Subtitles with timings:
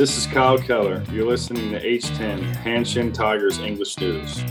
[0.00, 1.04] This is Kyle Keller.
[1.12, 4.42] You're listening to H10 Hanshin Tigers English News.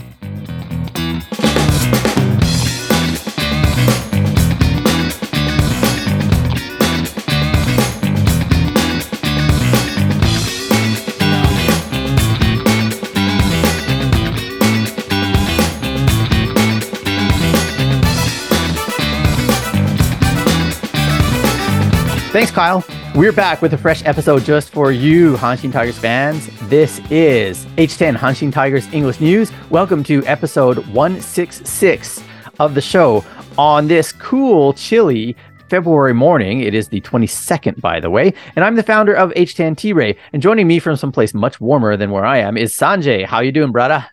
[22.30, 22.84] Thanks, Kyle.
[23.16, 26.48] We're back with a fresh episode just for you, Hanshin Tigers fans.
[26.68, 29.50] This is H10 Hanshin Tigers English News.
[29.68, 32.22] Welcome to episode 166
[32.60, 33.24] of the show
[33.58, 35.34] on this cool, chilly
[35.68, 36.60] February morning.
[36.60, 38.32] It is the 22nd, by the way.
[38.54, 40.16] And I'm the founder of H10 T-Ray.
[40.32, 43.26] And joining me from someplace much warmer than where I am is Sanjay.
[43.26, 44.06] How you doing, brother?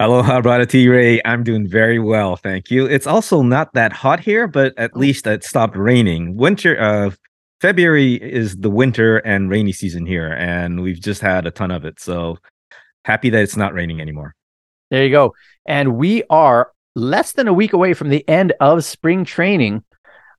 [0.00, 1.20] Aloha, brother T Ray.
[1.24, 2.86] I'm doing very well, thank you.
[2.86, 6.36] It's also not that hot here, but at least it stopped raining.
[6.36, 7.10] Winter, uh,
[7.60, 11.84] February is the winter and rainy season here, and we've just had a ton of
[11.84, 11.98] it.
[11.98, 12.38] So
[13.04, 14.34] happy that it's not raining anymore.
[14.90, 15.34] There you go.
[15.66, 19.82] And we are less than a week away from the end of spring training,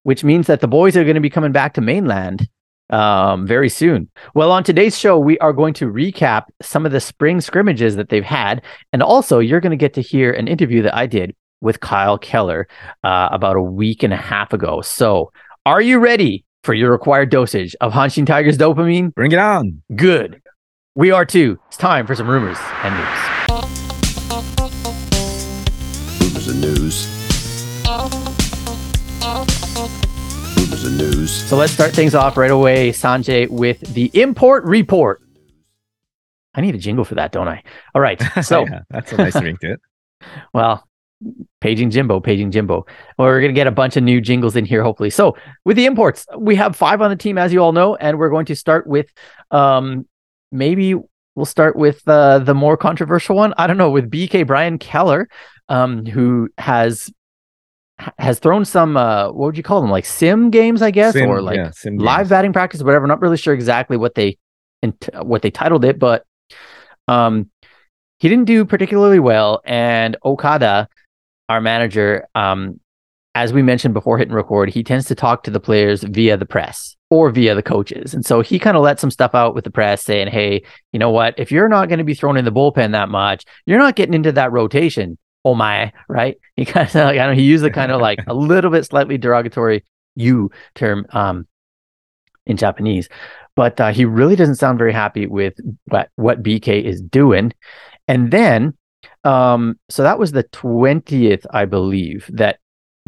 [0.04, 2.48] which means that the boys are going to be coming back to mainland
[2.90, 4.10] um, very soon.
[4.34, 8.10] Well, on today's show, we are going to recap some of the spring scrimmages that
[8.10, 8.64] they've had.
[8.94, 12.18] And also, you're going to get to hear an interview that I did with Kyle
[12.18, 12.68] Keller
[13.04, 14.82] uh, about a week and a half ago.
[14.82, 15.32] So,
[15.66, 19.12] are you ready for your required dosage of Hanshin Tigers dopamine?
[19.16, 19.82] Bring it on.
[19.96, 20.40] Good.
[20.94, 21.58] We are too.
[21.68, 23.08] It's time for some rumors and news.
[26.22, 27.08] Rumors and news.
[30.60, 31.32] Rumors and news.
[31.50, 35.24] So let's start things off right away, Sanjay, with the import report.
[36.54, 37.64] I need a jingle for that, don't I?
[37.96, 38.22] All right.
[38.44, 39.80] So, yeah, that's a nice ring to it.
[40.54, 40.88] well,
[41.62, 42.86] paging Jimbo, paging Jimbo.
[43.18, 45.10] Well, we're going to get a bunch of new jingles in here, hopefully.
[45.10, 48.18] So, with the imports, we have five on the team, as you all know, and
[48.18, 49.12] we're going to start with
[49.52, 50.08] um,
[50.52, 50.96] maybe
[51.36, 53.54] we'll start with uh, the more controversial one.
[53.58, 55.30] I don't know, with BK Brian Keller,
[55.68, 57.12] um, who has
[58.18, 61.30] has thrown some uh what would you call them like sim games i guess Sim-
[61.30, 64.38] or like yeah, live batting practice whatever not really sure exactly what they
[65.22, 66.26] what they titled it but
[67.10, 67.50] um
[68.20, 70.88] he didn't do particularly well and okada
[71.50, 72.80] our manager um
[73.36, 76.46] as we mentioned before hitting record he tends to talk to the players via the
[76.46, 78.14] press or via the coaches.
[78.14, 81.00] And so he kind of let some stuff out with the press saying hey you
[81.00, 81.36] know what?
[81.38, 84.14] If you're not going to be thrown in the bullpen that much you're not getting
[84.14, 85.18] into that rotation.
[85.46, 86.38] Oh my right?
[86.56, 88.72] He kind of like, i don't know he used the kind of like a little
[88.72, 89.84] bit slightly derogatory
[90.16, 91.48] you term um
[92.46, 93.10] in japanese.
[93.56, 95.54] But uh, he really doesn't sound very happy with
[95.86, 97.54] what what bk is doing.
[98.08, 98.76] And then
[99.24, 102.60] um so that was the 20th i believe that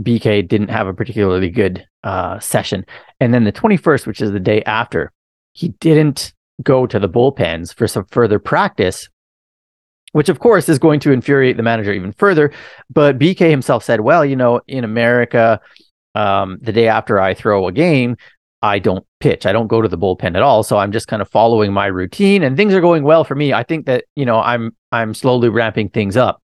[0.02, 2.86] bk didn't have a particularly good uh session
[3.20, 5.12] and then the 21st which is the day after
[5.54, 6.34] he didn't
[6.64, 9.10] go to the bullpens for some further practice
[10.12, 12.52] which of course is going to infuriate the manager even further.
[12.90, 15.60] But BK himself said, well, you know, in America,
[16.16, 18.18] um, the day after I throw a game,
[18.62, 19.46] I don't pitch.
[19.46, 20.64] I don't go to the bullpen at all.
[20.64, 23.54] So I'm just kind of following my routine and things are going well for me.
[23.54, 26.42] I think that, you know, I'm I'm slowly ramping things up.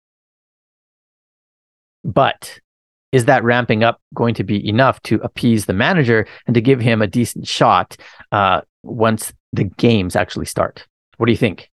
[2.04, 2.60] But
[3.12, 6.80] is that ramping up going to be enough to appease the manager and to give
[6.80, 7.96] him a decent shot
[8.32, 10.86] uh, once the games actually start?
[11.16, 11.70] What do you think?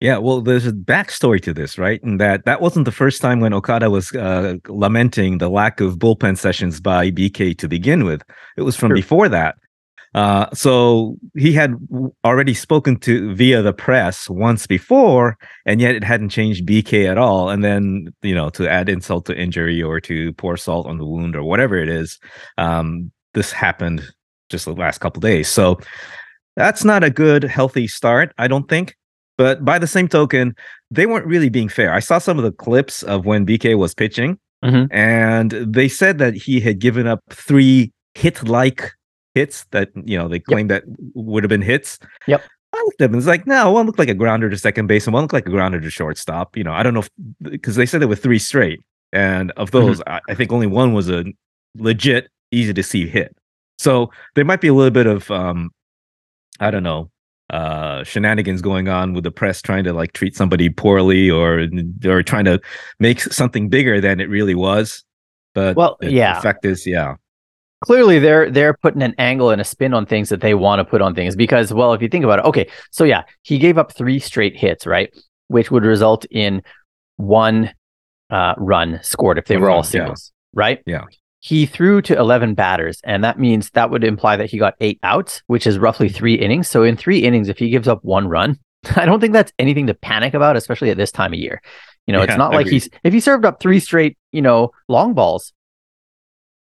[0.00, 2.02] Yeah, well, there's a backstory to this, right?
[2.02, 5.98] And that that wasn't the first time when Okada was uh, lamenting the lack of
[5.98, 8.22] bullpen sessions by BK to begin with.
[8.58, 8.96] It was from Sure.
[8.96, 9.54] before that.
[10.14, 11.74] Uh, so he had
[12.24, 15.36] already spoken to via the press once before,
[15.66, 17.48] and yet it hadn't changed BK at all.
[17.50, 21.06] And then, you know, to add insult to injury or to pour salt on the
[21.06, 22.18] wound or whatever it is,
[22.58, 24.02] um, this happened
[24.50, 25.48] just the last couple days.
[25.48, 25.78] So
[26.54, 28.94] that's not a good, healthy start, I don't think.
[29.38, 30.54] But by the same token,
[30.90, 31.92] they weren't really being fair.
[31.92, 34.88] I saw some of the clips of when BK was pitching, Mhm.
[34.90, 38.92] and they said that he had given up three hit-like
[39.34, 41.98] hits that you know they claimed that would have been hits.
[42.26, 42.42] Yep.
[42.72, 43.18] I looked at them.
[43.18, 45.46] It's like, no, one looked like a grounder to second base, and one looked like
[45.46, 46.56] a grounder to shortstop.
[46.56, 47.04] You know, I don't know
[47.42, 48.80] because they said there were three straight,
[49.12, 51.24] and of those, I, I think only one was a
[51.76, 53.36] legit, easy to see hit.
[53.78, 55.70] So there might be a little bit of, um,
[56.60, 57.10] I don't know,
[57.50, 61.68] uh shenanigans going on with the press trying to like treat somebody poorly or
[62.04, 62.60] or trying to
[62.98, 65.04] make something bigger than it really was
[65.54, 66.34] but Well, the- yeah.
[66.34, 67.14] the fact is yeah
[67.84, 70.84] clearly they're they're putting an angle and a spin on things that they want to
[70.84, 73.78] put on things because well if you think about it okay so yeah he gave
[73.78, 75.14] up three straight hits right
[75.48, 76.62] which would result in
[77.16, 77.72] one
[78.30, 79.90] uh, run scored if they were all run, yeah.
[79.90, 81.02] singles right Yeah.
[81.40, 84.98] He threw to 11 batters, and that means that would imply that he got eight
[85.02, 86.68] outs, which is roughly three innings.
[86.68, 88.58] So in three innings, if he gives up one run,
[88.96, 91.62] I don't think that's anything to panic about, especially at this time of year.
[92.06, 94.72] You know, it's Yeah, not like he's if he served up three straight, you know,
[94.88, 95.52] long balls,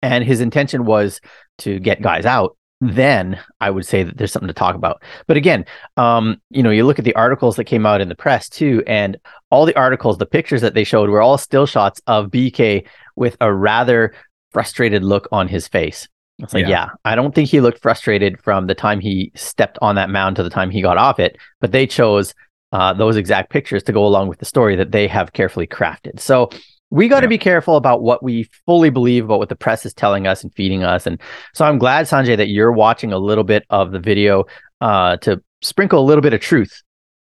[0.01, 1.19] and his intention was
[1.59, 5.01] to get guys out, then I would say that there's something to talk about.
[5.27, 5.65] But again,
[5.97, 8.83] um, you know, you look at the articles that came out in the press too,
[8.85, 9.17] and
[9.49, 12.85] all the articles, the pictures that they showed were all still shots of BK
[13.15, 14.13] with a rather
[14.55, 16.07] frustrated look on his face.
[16.39, 16.69] It's like, Yeah.
[16.69, 16.89] yeah.
[17.03, 20.43] I don't think he looked frustrated from the time he stepped on that mound to
[20.43, 22.33] the time he got off it, but they chose
[22.71, 26.21] uh, those exact pictures to go along with the story that they have carefully crafted.
[26.21, 26.49] So
[26.89, 27.29] we got to Yeah.
[27.31, 30.53] be careful about what we fully believe about what the press is telling us and
[30.53, 31.05] feeding us.
[31.05, 31.19] And
[31.53, 34.45] so I'm glad, Sanjay, that you're watching a little bit of the video
[34.79, 36.81] uh, to sprinkle a little bit of truth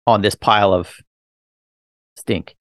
[0.06, 0.96] on this pile of
[2.16, 2.56] stink.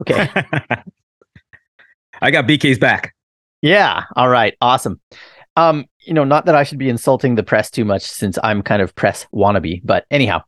[0.00, 0.28] Okay.
[2.22, 3.14] I got BK's back.
[3.64, 4.02] Yeah.
[4.14, 4.54] All right.
[4.60, 5.00] Awesome.
[5.56, 8.60] Um, you know, not that I should be insulting the press too much since I'm
[8.60, 10.42] kind of press wannabe, but anyhow.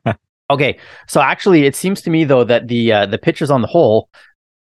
[0.50, 0.78] okay.
[1.06, 4.08] So actually it seems to me though that the uh, the pitchers on the whole,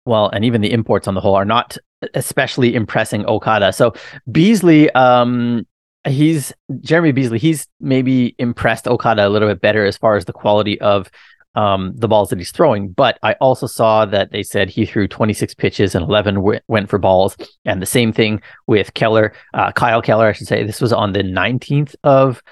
[0.05, 1.75] well, and even the imports on the whole are not
[2.13, 3.73] especially impressing Okada.
[3.73, 3.93] So
[4.31, 5.65] Beasley, um
[6.05, 10.33] he's Jeremy Beasley, he's maybe impressed Okada a little bit better as far as the
[10.33, 11.09] quality of
[11.57, 12.89] um, the balls that he's throwing.
[12.89, 16.87] But I also saw that they said he threw 26 pitches and 11 w- went
[16.87, 17.35] for balls.
[17.65, 20.63] And the same thing with Keller, uh, Kyle Keller, I should say.
[20.63, 22.43] This was on the 19th of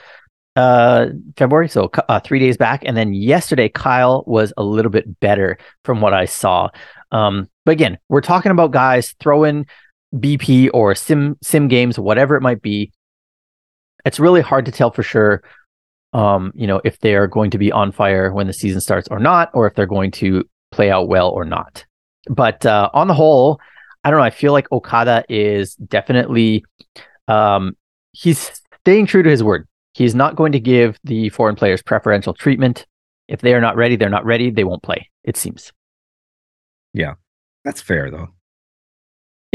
[0.56, 1.08] uh,
[1.38, 2.82] February, so uh, three days back.
[2.84, 6.70] And then yesterday, Kyle was a little bit better from what I saw.
[7.12, 9.68] Um, but again, we're talking about guys throwing
[10.16, 12.92] BP or sim sim games, whatever it might be.
[14.04, 15.44] It's really hard to tell for sure
[16.16, 19.10] um, you know, if they are going to be on fire when the season starts
[19.12, 21.86] or not, or if they're going to play out well or not.
[22.30, 23.60] But uh, on the whole,
[24.06, 24.26] I don't know.
[24.26, 26.64] I feel like Okada is definitely
[27.28, 27.76] um,
[28.14, 29.68] he's staying true to his word.
[29.94, 32.86] He's not going to give the foreign players preferential treatment.
[33.28, 34.52] If they are not ready, they're not ready.
[34.52, 35.10] They won't play.
[35.26, 35.74] It seems.
[36.94, 37.16] Yeah,
[37.66, 38.30] that's fair though.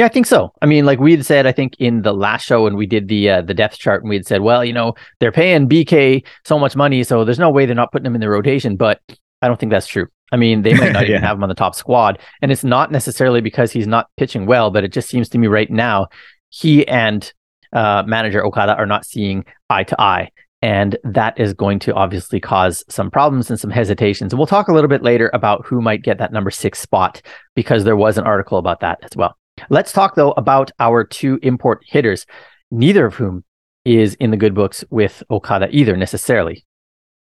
[0.00, 0.50] Yeah, I think so.
[0.62, 3.08] I mean, like we had said, I think in the last show when we did
[3.08, 6.24] the uh, the depth chart, and we had said, well, you know, they're paying BK
[6.46, 8.76] so much money, so there's no way they're not putting him in the rotation.
[8.76, 9.02] But
[9.42, 10.06] I don't think that's true.
[10.32, 12.90] I mean, they might not even have him on the top squad, and it's not
[12.90, 16.06] necessarily because he's not pitching well, but it just seems to me right now
[16.48, 17.30] he and
[17.74, 20.30] uh, manager Okada are not seeing eye to eye.
[20.62, 24.32] And that is going to obviously cause some problems and some hesitations.
[24.32, 27.20] And we'll talk a little bit later about who might get that number six spot
[27.54, 29.36] because there was an article about that as well.
[29.68, 32.26] Let's talk though about our two import hitters,
[32.70, 33.44] neither of whom
[33.84, 36.64] is in the good books with Okada either necessarily,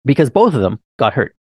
[0.05, 1.37] because both of them got hurt.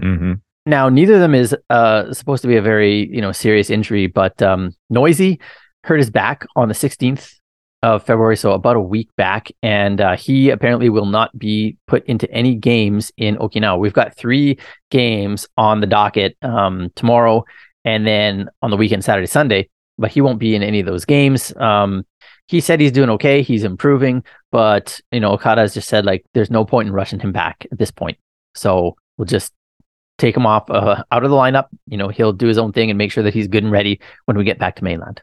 [0.00, 0.34] hmm
[0.66, 4.06] Now, neither of them is uh, supposed to be a very you know serious injury,
[4.06, 5.40] but um, Noisy
[5.84, 7.34] hurt his back on the 16th
[7.82, 12.02] of February, so about a week back, and uh, he apparently will not be put
[12.06, 13.78] into any games in Okinawa.
[13.78, 14.58] We've got three
[14.90, 17.44] games on the docket um, tomorrow,
[17.84, 21.04] and then on the weekend, Saturday, Sunday, but he won't be in any of those
[21.04, 21.54] games.
[21.56, 22.04] Um,
[22.46, 26.24] he said he's doing okay, he's improving, but you know Okada has just said like
[26.34, 28.18] there's no point in rushing him back at this point,
[28.54, 29.52] so we'll just
[30.18, 31.66] take him off uh, out of the lineup.
[31.86, 34.00] You know, he'll do his own thing and make sure that he's good and ready
[34.26, 35.22] when we get back to mainland.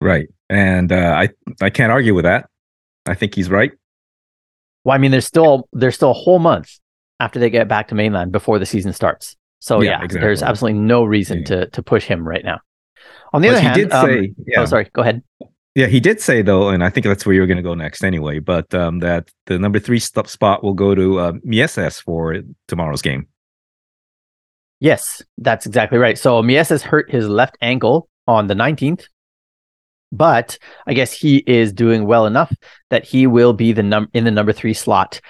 [0.00, 0.28] Right.
[0.50, 1.28] And uh, I
[1.60, 2.48] I can't argue with that.
[3.06, 3.72] I think he's right.
[4.84, 6.78] Well, I mean, there's still there's still a whole month
[7.20, 9.36] after they get back to mainland before the season starts.
[9.62, 10.20] So Yeah, yeah, exactly.
[10.26, 11.44] there's absolutely no reason Yeah.
[11.46, 12.58] to to push him right now.
[13.32, 15.22] On the But other he hand, did um, say, yeah, oh sorry, go ahead.
[15.76, 18.02] yeah, he did say though, and I think that's where you're going to go next
[18.04, 18.40] anyway.
[18.40, 23.02] But um, that the number three stop spot will go to uh, Mieses for tomorrow's
[23.02, 23.28] game.
[24.80, 26.18] Yes, that's exactly right.
[26.18, 29.04] So Mieses hurt his left ankle on the 19th,
[30.10, 32.52] but I guess he is doing well enough
[32.90, 35.20] that he will be the num in the number three slot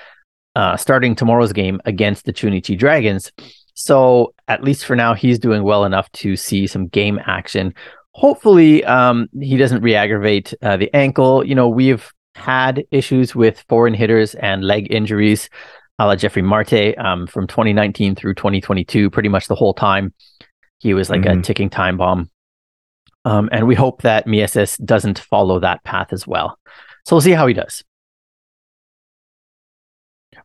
[0.56, 3.30] uh, starting tomorrow's game against the Chunichi Dragons.
[3.74, 7.74] So at least for now, he's doing well enough to see some game action.
[8.12, 11.44] Hopefully, um, he doesn't re-aggravate uh, the ankle.
[11.44, 15.48] You know, we've had issues with foreign hitters and leg injuries
[15.98, 20.12] a la Jeffrey Marte um, from 2019 through 2022, pretty much the whole time.
[20.78, 21.44] He was like a Mhm.
[21.44, 22.30] ticking time bomb.
[23.24, 26.58] Um, and we hope that Mieses doesn't follow that path as well.
[27.06, 27.84] So we'll see how he does.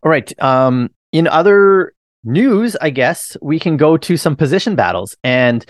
[0.04, 0.32] All right.
[0.42, 1.94] Um, in other
[2.28, 5.66] news, I guess we can go to some position battles and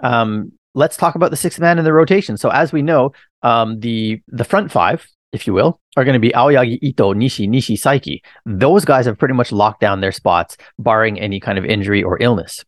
[0.00, 2.36] um, let's talk about the sixth man in the rotation.
[2.36, 6.20] So as we know, um, the the front five, if you will, are going to
[6.20, 8.20] be Aoyagi, Ito, Nishi, Nishi, Saiki.
[8.44, 12.20] Those guys have pretty much locked down their spots, barring any kind of injury or
[12.20, 12.64] illness.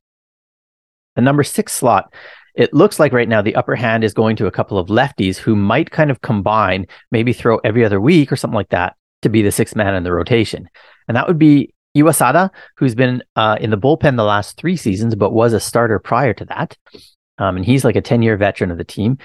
[1.16, 2.12] The number six slot
[2.56, 5.36] it looks like right now the upper hand is going to a couple of lefties
[5.36, 9.28] who might kind of combine, maybe throw every other week or something like that to
[9.28, 10.68] be the sixth man in the rotation.
[11.06, 15.14] And that would be Iwasada, who's been uh, in the bullpen the last three seasons,
[15.14, 16.76] but was a starter prior to that.
[17.38, 19.18] Um, and he's like a 10 year veteran of the team.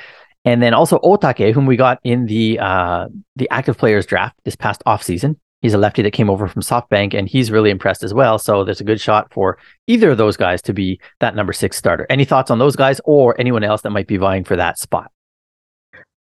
[0.44, 4.56] And then also Otake, whom we got in the uh, the active players draft this
[4.56, 5.38] past offseason.
[5.62, 8.40] He's a lefty that came over from SoftBank, and he's really impressed as well.
[8.40, 11.78] So there's a good shot for either of those guys to be that number six
[11.78, 12.08] starter.
[12.10, 15.12] Any thoughts on those guys or anyone else that might be vying for that spot?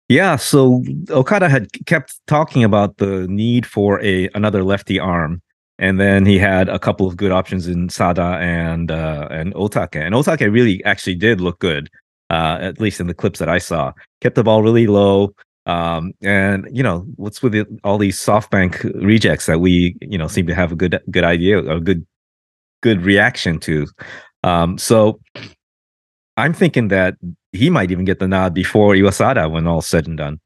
[0.08, 5.42] Yeah, so Okada had kept talking about the need for a another lefty arm,
[5.78, 9.96] and then he had a couple of good options in Sada and uh, and Otake,
[9.96, 11.88] and Otake really actually did look good,
[12.30, 13.92] uh, at least in the clips that I saw.
[14.20, 15.34] Kept the ball really low,
[15.66, 20.26] um, and you know what's with it, all these SoftBank rejects that we you know
[20.26, 22.04] seem to have a good good idea, a good
[22.82, 23.86] good reaction to.
[24.42, 25.20] Um, so
[26.36, 27.16] I'm thinking that
[27.52, 30.40] he might even get the nod before Iwasada when all's said and done.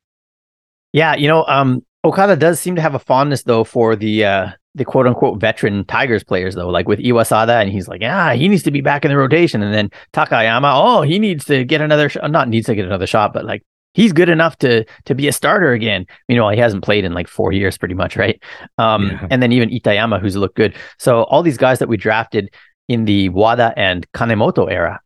[0.93, 4.51] Yeah, you know, um, Okada does seem to have a fondness though for the uh,
[4.75, 8.49] the quote unquote veteran Tigers players though, like with Iwasada, and he's like, yeah, he
[8.49, 11.81] needs to be back in the rotation, and then Takayama, oh, he needs to get
[11.81, 13.63] another, sh- not needs to get another shot, but like
[13.95, 16.07] he's good enough to to be a starter again.
[16.29, 18.43] Meanwhile, he hasn't played in like four years, pretty much, right?
[18.79, 19.27] Um, yeah.
[19.31, 20.75] And then even Itayama, who's looked good.
[20.99, 22.53] So all these guys that we drafted
[22.89, 25.01] in the Wada and Kanemoto era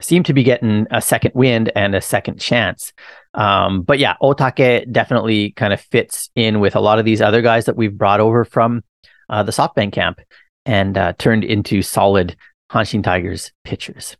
[0.00, 2.92] seem to be getting a second wind and a second chance.
[3.34, 7.42] Um, but yeah, Otake definitely kind of fits in with a lot of these other
[7.42, 8.82] guys that we've brought over from
[9.28, 10.20] uh, the SoftBank camp
[10.64, 12.36] and uh, turned into solid
[12.70, 14.16] Hanshin Tigers pitchers.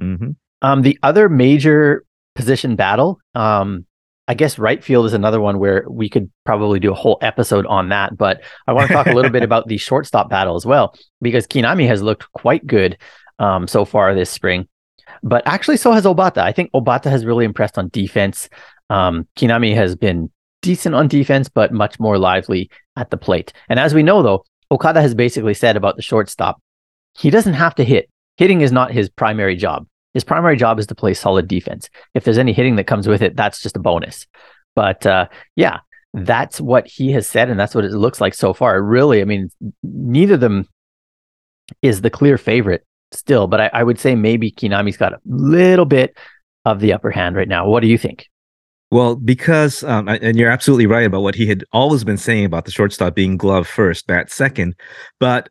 [0.00, 0.30] Mm-hmm.
[0.62, 3.86] Um, the other major position battle, um,
[4.26, 7.66] I guess right field is another one where we could probably do a whole episode
[7.66, 8.16] on that.
[8.16, 11.46] But I want to talk a little bit about the shortstop battle as well, because
[11.46, 12.96] Kinami has looked quite good
[13.38, 14.68] um, so far this spring.
[15.22, 16.38] But actually, so has Obata.
[16.38, 18.48] I think Obata has really impressed on defense.
[18.90, 20.30] Um, Kinami has been
[20.62, 23.52] decent on defense, but much more lively at the plate.
[23.68, 26.60] And as we know, though, Okada has basically said about the shortstop,
[27.16, 28.10] he doesn't have to hit.
[28.36, 29.86] Hitting is not his primary job.
[30.14, 31.88] His primary job is to play solid defense.
[32.14, 34.26] If there's any hitting that comes with it, that's just a bonus.
[34.74, 35.80] But uh, yeah,
[36.12, 38.80] that's what he has said, and that's what it looks like so far.
[38.82, 39.50] Really, I mean,
[39.82, 40.68] neither of them
[41.82, 45.84] is the clear favorite still, but I, I would say maybe Kinami's got a little
[45.84, 46.16] bit
[46.64, 47.68] of the upper hand right now.
[47.68, 48.28] What do you think?
[48.90, 52.64] Well, because um, and you're absolutely right about what he had always been saying about
[52.64, 54.76] the shortstop being glove first, bat second.
[55.18, 55.48] But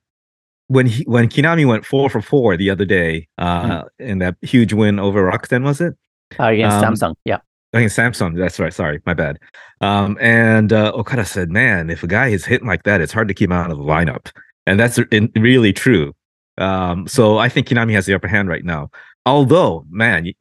[0.67, 3.87] when he when Kinami went four for four the other day uh, mm.
[3.99, 5.93] in that huge win over Rakuten, was it?
[6.39, 7.39] Uh, against um, Samsung, yeah.
[7.73, 8.73] Against Samsung, that's right.
[8.73, 9.39] Sorry, my bad.
[9.81, 13.27] Um, and uh, Okada said, "Man, if a guy is hitting like that, it's hard
[13.27, 14.31] to keep him out of the lineup."
[14.65, 14.99] And that's
[15.35, 16.13] really true.
[16.57, 18.89] Um, so I think Kinami has the upper hand right now.
[19.25, 20.31] Although, man,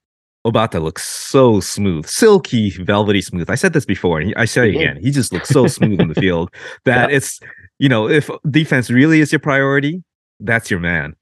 [0.47, 3.49] Obata looks so smooth, silky, velvety smooth.
[3.49, 4.99] I said this before, and I say it again.
[5.01, 6.53] He just looks so smooth in the field
[6.85, 7.17] that yeah.
[7.17, 7.41] it's,
[7.79, 10.03] you know, if defense really is your priority,
[10.41, 11.15] that's your man.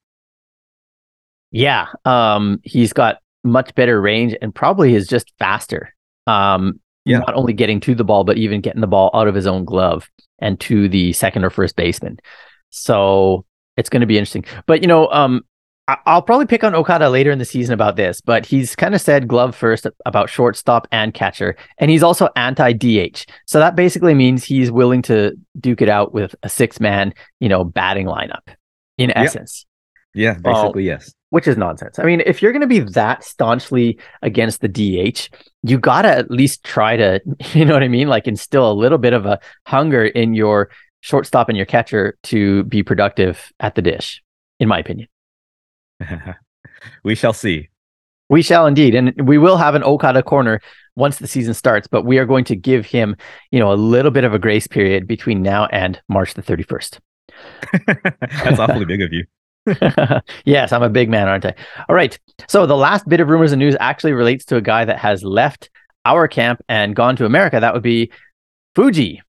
[1.51, 5.95] Yeah, um, he's got much better range and probably is just faster.
[6.27, 7.19] Um, yeah.
[7.19, 9.65] not only getting to the ball, but even getting the ball out of his own
[9.65, 12.19] glove and to the second or first baseman.
[12.71, 13.45] So
[13.81, 14.45] it's going to be interesting.
[14.67, 15.43] But you know, um,
[16.07, 19.01] I'll probably pick on Okada later in the season about this, but he's kind of
[19.01, 23.25] said glove first about shortstop and catcher, and he's also anti DH.
[23.47, 27.49] So that basically means he's willing to duke it out with a six man, you
[27.49, 28.55] know, batting lineup.
[28.99, 29.65] In essence.
[30.15, 31.15] Yeah, basically well, yes.
[31.31, 31.99] Which is nonsense.
[31.99, 35.31] I mean, if you're going to be that staunchly against the DH,
[35.63, 37.21] you got to at least try to,
[37.53, 38.09] you know what I mean?
[38.09, 40.71] Like instill a little bit of a hunger in your
[41.01, 44.23] shortstop and your catcher to be productive at the dish,
[44.59, 45.09] in my opinion.
[47.05, 47.69] we shall see.
[48.29, 48.95] We shall indeed.
[48.95, 50.61] And we will have an Okada corner
[50.97, 53.17] once the season starts, but we are going to give him,
[53.51, 56.99] you know, a little bit of a grace period between now and March the 31st.
[58.45, 59.25] That's awfully big of you.
[60.45, 61.55] yes, I'm a big man, aren't I?
[61.89, 62.19] All right.
[62.49, 65.23] So the last bit of rumors and news actually relates to a guy that has
[65.23, 65.71] left
[66.05, 67.61] our camp and gone to America.
[67.61, 68.11] That would be
[68.75, 69.23] Fuji.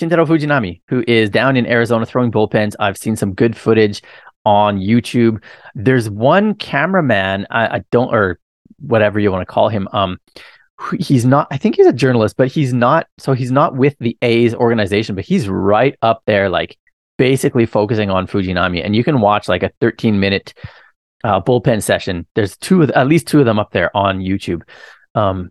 [0.00, 2.74] Shintaro Fujinami, who is down in Arizona throwing bullpens.
[2.80, 4.02] I've seen some good footage
[4.46, 5.42] on YouTube.
[5.74, 8.40] There's one cameraman, I, I don't, or
[8.78, 9.88] whatever you want to call him.
[9.92, 10.18] Um,
[10.98, 11.48] he's not.
[11.50, 13.06] I think he's a journalist, but he's not.
[13.18, 16.78] So he's not with the A's organization, but he's right up there, like
[17.18, 18.82] basically focusing on Fujinami.
[18.82, 20.54] And you can watch like a 13 minute
[21.22, 22.26] uh, bullpen session.
[22.34, 24.62] There's two, of, at least two of them up there on YouTube.
[25.14, 25.50] Um,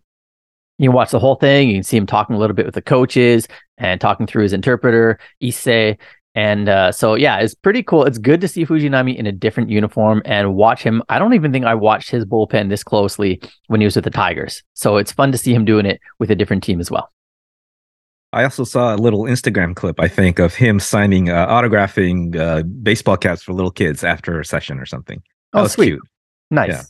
[0.79, 1.69] you can watch the whole thing.
[1.69, 4.53] You can see him talking a little bit with the coaches and talking through his
[4.53, 5.97] interpreter, Issei,
[6.35, 8.05] And uh, so, yeah, it's pretty cool.
[8.05, 11.03] It's good to see Fujinami in a different uniform and watch him.
[11.09, 14.09] I don't even think I watched his bullpen this closely when he was with the
[14.09, 14.63] Tigers.
[14.73, 17.11] So it's fun to see him doing it with a different team as well.
[18.31, 22.61] I also saw a little Instagram clip, I think, of him signing, uh, autographing uh,
[22.61, 25.21] baseball caps for little kids after a session or something.
[25.53, 25.87] That Oh, sweet.
[25.87, 26.01] cute.
[26.51, 26.69] Nice.
[26.69, 26.83] Yeah.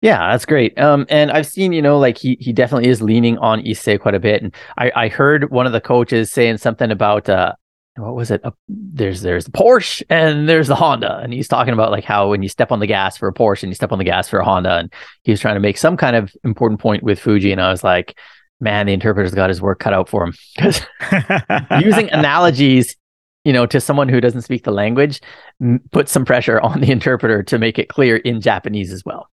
[0.00, 0.30] Yeah.
[0.30, 0.78] that's great.
[0.78, 4.14] Um, and I've seen, you know, like he he definitely is leaning on Issei quite
[4.14, 4.42] a bit.
[4.42, 7.54] And I I heard one of the coaches saying something about uh
[7.96, 8.40] what was it?
[8.44, 12.30] Uh, there's there's the Porsche and there's the Honda, and he's talking about like how
[12.30, 14.28] when you step on the gas for a Porsche and you step on the gas
[14.28, 14.92] for a Honda, and
[15.24, 17.82] he was trying to make some kind of important point with Fuji, and I was
[17.82, 18.16] like,
[18.60, 20.80] man, the interpreter's got his work cut out for him because
[21.82, 22.96] using analogies
[23.44, 25.20] you know to someone who doesn't speak the language
[25.60, 29.30] m- puts some pressure on the interpreter to make it clear in japanese as well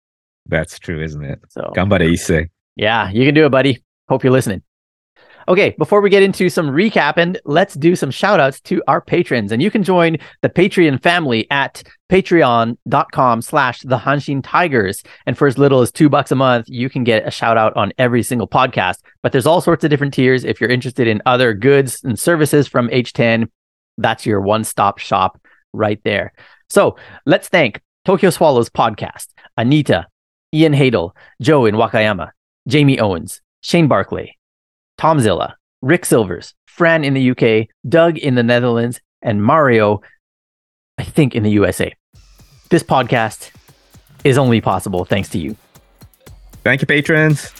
[0.48, 1.40] That's true, isn't it?
[1.48, 2.48] so Gambare Issei.
[2.76, 3.82] yeah you can do it buddy.
[4.08, 4.62] Hope you're listening.
[5.46, 9.00] Okay before we get into some recap and let's do some shout outs to our
[9.00, 9.50] patrons.
[9.52, 15.02] And you can join the patreon family at patreon.com slash the hanshin tigers.
[15.26, 17.76] And for as little as two bucks a month you can get a shout out
[17.76, 18.98] on every single podcast.
[19.22, 20.44] But there's all sorts of different tiers.
[20.44, 23.48] If you're interested in other goods and services from h10
[24.00, 25.40] that's your one-stop shop
[25.72, 26.32] right there.
[26.70, 29.26] So let's thank tokyo swallows podcast
[29.56, 30.06] anita
[30.54, 32.30] ian hadel joe in wakayama
[32.66, 34.34] jamie owens shane barclay
[34.96, 40.00] tom zilla rick silvers fran in the uk doug in the netherlands and mario
[40.98, 41.94] i think in the usa
[42.70, 43.50] this podcast
[44.24, 45.56] is only possible thanks to you
[46.64, 47.50] Thank you, patrons.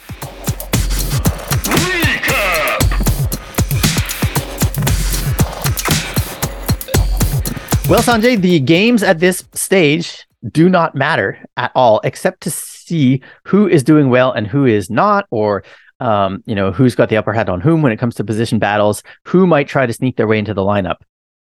[7.89, 12.51] Well, Sanjay, the games at this stage do not matter at all, except to
[12.89, 15.65] see who is doing well and who is not, or
[16.01, 18.59] um, you know, who's got the upper hand on whom when it comes to position
[18.59, 20.97] battles, who might try to sneak their way into the lineup.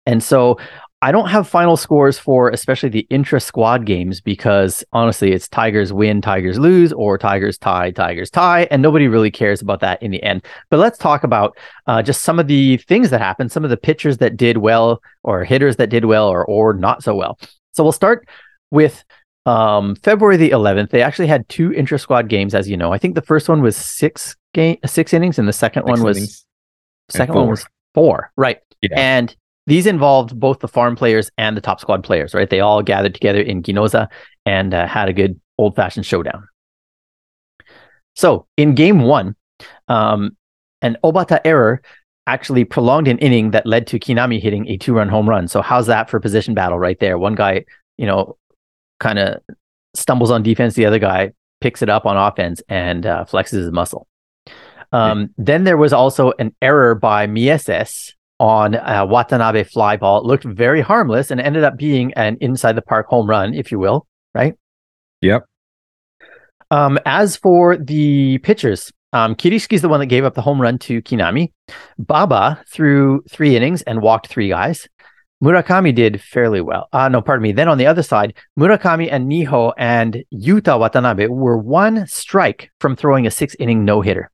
[0.06, 0.58] And so
[1.02, 5.92] I don't have final scores for especially the intra squad games because honestly, it's Tigers
[5.92, 10.10] win, Tigers lose, or Tigers tie, Tigers tie, and nobody really cares about that in
[10.10, 10.44] the end.
[10.70, 13.76] But let's talk about uh, just some of the things that happened, some of the
[13.76, 17.38] pitchers that did well, or hitters that did well, or or not so well.
[17.72, 18.26] So we'll start
[18.70, 19.04] with
[19.46, 20.90] um, February the 11th.
[20.90, 22.92] They actually had two intra squad games, as you know.
[22.92, 26.44] I think the first one was six game, six innings, and the second one was
[27.08, 28.58] second one was four, right?
[28.82, 28.90] Yeah.
[28.96, 29.34] And
[29.66, 32.50] these involved both the farm players and the top squad players, right?
[32.50, 34.08] They all gathered together in Ginoza
[34.44, 36.46] and uh, had a good old fashioned showdown.
[38.14, 39.36] So in game one,
[39.88, 40.36] um,
[40.82, 41.82] an Obata error
[42.26, 45.46] actually prolonged an inning that led to Kinami hitting a two run home run.
[45.46, 47.18] So how's that for position battle right there?
[47.18, 47.64] One guy,
[47.96, 48.36] you know,
[48.98, 49.40] kind of
[49.94, 53.72] stumbles on defense, the other guy picks it up on offense and uh, flexes his
[53.72, 54.06] muscle.
[54.92, 60.18] Um, Then there was also an error by Mieses on a Watanabe fly ball.
[60.18, 63.72] It looked very harmless and ended up being an inside the park home run, if
[63.72, 64.54] you will, right?
[65.22, 65.44] Yep.
[66.70, 70.78] Um, as for the pitchers, um, Kirishiki's the one that gave up the home run
[70.80, 71.52] to Kinami.
[71.98, 74.88] Baba threw three innings and walked three guys.
[75.42, 76.88] Murakami did fairly well.
[76.92, 77.52] Uh, no, pardon me.
[77.52, 82.96] Then on the other side, Murakami and Niho and Yuta Watanabe were one strike from
[82.96, 84.30] throwing a six inning no hitter.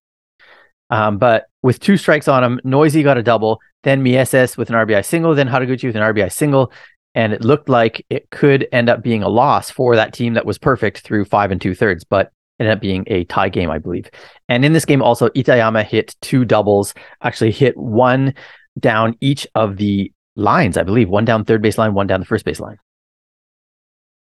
[0.91, 4.77] Um, but with two strikes on him, Noisy got a double, then Mieses with an
[4.77, 6.71] RBI single, then Haraguchi with an RBI single.
[7.15, 10.47] And it looked like it could end up being a loss for that team that
[10.47, 13.79] was perfect through five and two thirds, but ended up being a tie game, I
[13.79, 14.09] believe.
[14.49, 18.35] And in this game, also, Itayama hit two doubles, actually hit one
[18.79, 22.27] down each of the lines, I believe, one down third base line, one down the
[22.27, 22.79] first base line.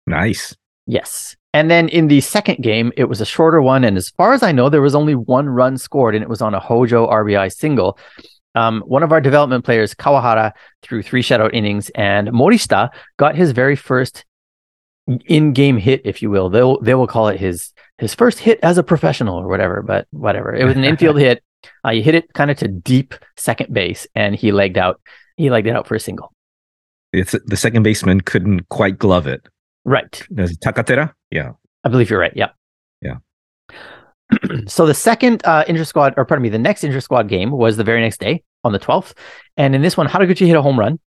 [0.06, 0.54] Nice.
[0.86, 1.36] Yes.
[1.52, 3.82] And then in the second game, it was a shorter one.
[3.82, 6.42] And as far as I know, there was only one run scored, and it was
[6.42, 7.98] on a Hojo RBI single.
[8.54, 13.52] Um, one of our development players, Kawahara, threw three shutout innings, and Morishita got his
[13.52, 14.24] very first
[15.26, 16.50] in-game hit, if you will.
[16.50, 19.82] They'll they will call it his his first hit as a professional or whatever.
[19.82, 21.42] But whatever, it was an infield hit.
[21.84, 25.00] Uh, he hit it kind of to deep second base, and he legged out.
[25.36, 26.32] He legged it out for a single.
[27.12, 29.46] It's the second baseman couldn't quite glove it.
[29.84, 30.26] Right.
[30.36, 31.12] Is Takatera?
[31.30, 31.52] Yeah.
[31.84, 32.32] I believe you're right.
[32.34, 32.50] Yeah.
[33.00, 33.16] Yeah.
[34.66, 37.76] so the second uh, inter squad, or pardon me, the next inter squad game was
[37.76, 39.14] the very next day on the 12th.
[39.56, 40.98] And in this one, Haraguchi hit a home run.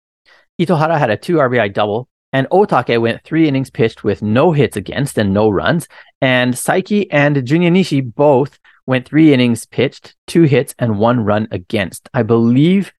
[0.60, 2.08] Itohara had a two RBI double.
[2.32, 5.88] And Otake went three innings pitched with no hits against and no runs.
[6.20, 11.48] And Saiki and Junya Nishi both went three innings pitched, two hits, and one run
[11.50, 12.08] against.
[12.14, 12.92] I believe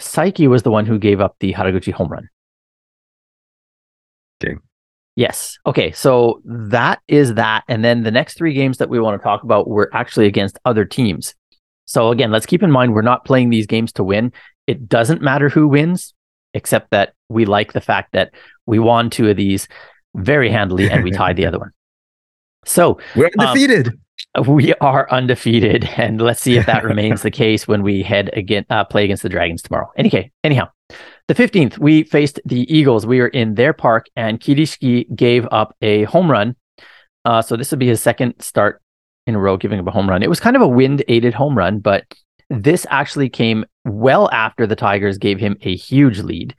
[0.00, 2.28] Saiki was the one who gave up the Haraguchi home run.
[4.42, 4.56] Okay.
[5.14, 5.58] Yes.
[5.64, 5.92] Okay.
[5.92, 7.64] So that is that.
[7.68, 10.58] And then the next three games that we want to talk about were actually against
[10.66, 11.34] other teams.
[11.86, 14.32] So again, let's keep in mind we're not playing these games to win.
[14.66, 16.12] It doesn't matter who wins.
[16.54, 18.32] except that we like the fact that
[18.64, 19.68] we won two of these
[20.14, 21.70] very handily and we tied the other one.
[22.64, 23.92] So We're Um, undefeated.
[24.46, 28.66] We are undefeated, and let's see if that remains the case when we head again
[28.70, 29.90] uh, play against the Dragons tomorrow.
[29.96, 30.68] Anyway, anyhow,
[31.28, 33.06] the fifteenth we faced the Eagles.
[33.06, 36.56] We were in their park, and Kirishiki gave up a home run.
[37.24, 38.82] Uh, so this would be his second start
[39.26, 40.22] in a row giving up a home run.
[40.22, 42.04] It was kind of a wind aided home run, but
[42.50, 46.54] this actually came well after the Tigers gave him a huge lead.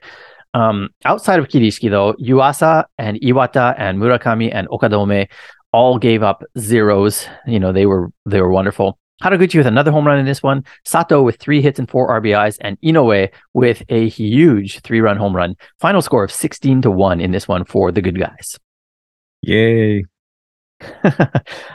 [0.52, 5.28] Um, outside of Kirishiki, though, Yuasa and Iwata and Murakami and Okadome
[5.72, 7.26] all gave up zeros.
[7.46, 8.98] You know, they were they were wonderful.
[9.22, 10.64] Haraguchi with another home run in this one.
[10.84, 15.56] Sato with three hits and four RBIs, and Inoue with a huge three-run home run.
[15.80, 18.56] Final score of sixteen to one in this one for the good guys.
[19.42, 20.04] Yay.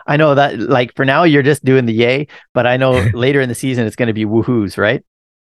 [0.07, 3.41] I know that, like for now, you're just doing the yay, but I know later
[3.41, 5.03] in the season it's going to be woohoos, right?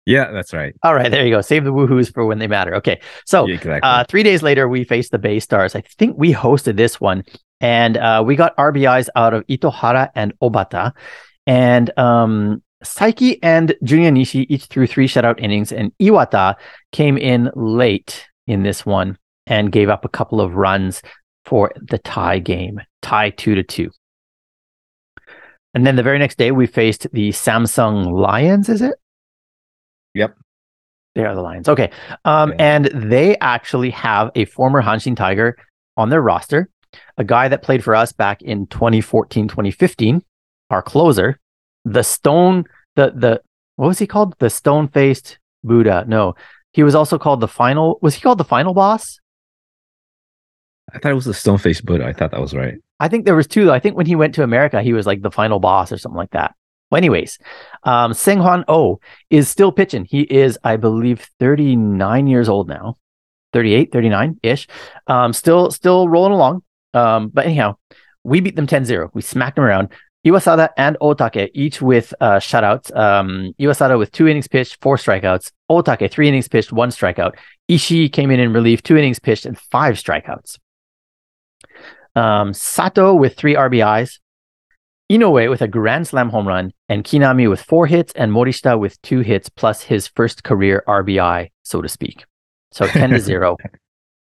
[0.05, 0.73] Yeah, that's right.
[0.83, 1.41] All right, there you go.
[1.41, 2.75] Save the woohoos for when they matter.
[2.75, 3.87] Okay, so Yeah, exactly.
[3.89, 5.75] uh, three days later, we faced the Bay Stars.
[5.75, 7.23] I think we hosted this one,
[7.63, 10.91] and uh, we got RBIs out of Itohara and Obata.
[11.47, 16.55] And um, Saiki and Junya Nishi each threw three shutout innings, and Iwata
[16.91, 21.01] came in late in this one and gave up a couple of runs
[21.45, 23.89] for the tie game, tie two to two.
[25.73, 28.69] And then the very next day, we faced the Samsung Lions.
[28.69, 28.95] Is it?
[30.13, 30.35] Yep.
[31.15, 31.67] They are the Lions.
[31.69, 31.91] Okay.
[32.25, 32.55] Um, Yeah.
[32.59, 35.57] and they actually have a former Hanshin Tiger
[35.97, 36.69] on their roster,
[37.17, 40.23] a guy that played for us back in 2014, 2015,
[40.69, 41.39] our closer,
[41.85, 43.41] the stone, the the
[43.75, 44.35] what was he called?
[44.39, 46.05] The stone faced Buddha.
[46.07, 46.35] No,
[46.71, 47.99] he was also called the final.
[48.01, 49.19] Was he called the final boss?
[50.93, 52.05] I thought it was the stone faced Buddha.
[52.05, 52.75] I thought that was right.
[52.99, 53.65] I think there was two.
[53.65, 53.73] though.
[53.73, 56.17] I think when he went to America, he was like the final boss or something
[56.17, 56.55] like that.
[56.91, 57.39] Well, anyways,
[57.83, 58.99] um, Seung-hwan Oh
[59.31, 60.05] is still pitching.
[60.05, 62.97] He is, I believe, 39 years old now,
[63.51, 64.67] 38, 39 ish.
[65.07, 66.61] Um, still, still rolling along.
[66.93, 67.77] Um, but anyhow,
[68.23, 69.09] we beat them 10-0.
[69.13, 69.89] We smacked them around.
[70.25, 72.95] Iwasada and Otake each with uh, shutouts.
[72.95, 75.51] Um, Iwasada with two innings pitched, four strikeouts.
[75.69, 77.35] Otake three innings pitched, one strikeout.
[77.69, 80.59] Ishii came in in relief, two innings pitched and five strikeouts.
[82.15, 84.19] Um, Sato with three RBIs.
[85.11, 89.01] Inoue with a grand slam home run, and Kinami with four hits, and Morishita with
[89.01, 92.23] two hits plus his first career RBI, so to speak.
[92.71, 93.57] So 10 to 0.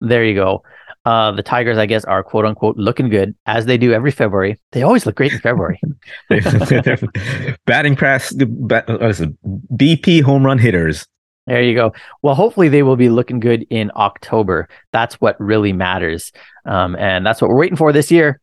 [0.01, 0.63] There you go.
[1.07, 4.59] Uh, the Tigers, I guess, are quote unquote looking good as they do every February.
[4.73, 5.79] They always look great in February.
[7.65, 9.77] Batting press, bat, it?
[9.77, 11.07] BP home run hitters.
[11.45, 11.93] There you go.
[12.23, 14.67] Well, hopefully they will be looking good in October.
[14.91, 16.33] That's what really matters.
[16.65, 18.41] Um, and that's what we're waiting for this year.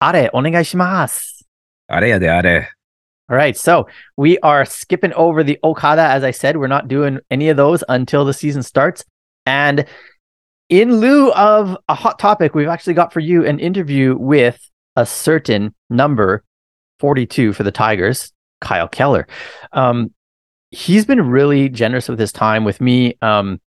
[0.00, 1.42] Are, onegaishimasu.
[1.90, 2.68] Are ya de are.
[3.28, 6.00] All right, so we are skipping over the Okada.
[6.00, 9.04] As I said, we're not doing any of those until the season starts.
[9.44, 9.84] And
[10.68, 14.58] in lieu of a hot topic, we've actually got for you an interview with
[14.96, 16.42] a certain number
[16.98, 19.26] 42 for the Tigers, Kyle Keller.
[19.72, 20.12] Um,
[20.70, 23.16] he's been really generous with his time with me.
[23.22, 23.60] Um,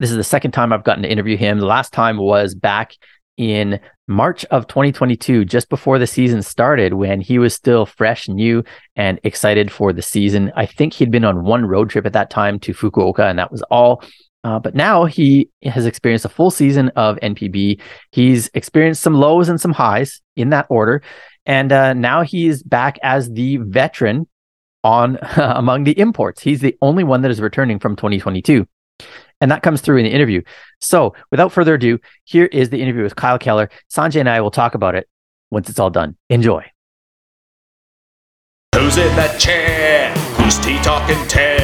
[0.00, 1.58] this is the second time I've gotten to interview him.
[1.58, 2.94] The last time was back
[3.36, 8.64] in March of 2022, just before the season started, when he was still fresh, new,
[8.96, 10.50] and excited for the season.
[10.56, 13.52] I think he'd been on one road trip at that time to Fukuoka, and that
[13.52, 14.02] was all.
[14.44, 17.80] Uh, but now he has experienced a full season of NPB.
[18.12, 21.02] He's experienced some lows and some highs in that order.
[21.44, 24.26] And uh, now he is back as the veteran
[24.84, 26.42] on among the imports.
[26.42, 28.66] He's the only one that is returning from 2022.
[29.40, 30.42] And that comes through in the interview.
[30.80, 33.70] So, without further ado, here is the interview with Kyle Keller.
[33.90, 35.08] Sanjay and I will talk about it
[35.50, 36.16] once it's all done.
[36.28, 36.64] Enjoy.
[38.74, 40.12] Who's in that chair?
[40.36, 41.58] Who's tea talking to?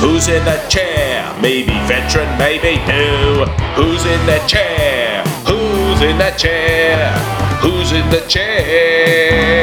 [0.00, 1.34] Who's in that chair?
[1.40, 3.44] Maybe veteran, maybe new.
[3.74, 5.22] Who's in that chair?
[5.46, 7.12] Who's in that chair?
[7.60, 9.56] Who's in the chair?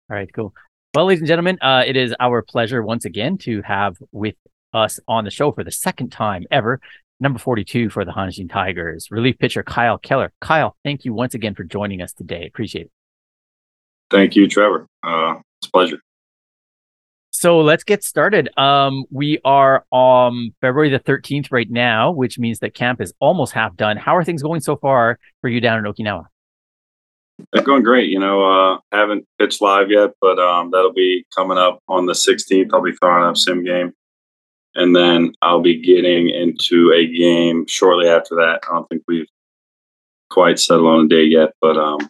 [0.08, 0.54] All right, cool.
[0.96, 4.34] Well, ladies and gentlemen, uh, it is our pleasure once again to have with
[4.72, 6.80] us on the show for the second time ever,
[7.20, 10.32] number 42 for the Hanshin Tigers, relief pitcher Kyle Keller.
[10.40, 12.46] Kyle, thank you once again for joining us today.
[12.46, 12.90] Appreciate it.
[14.10, 14.86] Thank you, Trevor.
[15.02, 16.00] Uh, it's a pleasure.
[17.28, 18.48] So let's get started.
[18.58, 23.52] Um, we are on February the 13th right now, which means that camp is almost
[23.52, 23.98] half done.
[23.98, 26.24] How are things going so far for you down in Okinawa?
[27.52, 28.08] They're going great.
[28.08, 32.12] You know, uh, haven't pitched live yet, but um, that'll be coming up on the
[32.12, 32.70] 16th.
[32.72, 33.92] I'll be throwing up sim game,
[34.74, 38.60] and then I'll be getting into a game shortly after that.
[38.68, 39.28] I don't think we've
[40.30, 42.08] quite settled on a date yet, but um,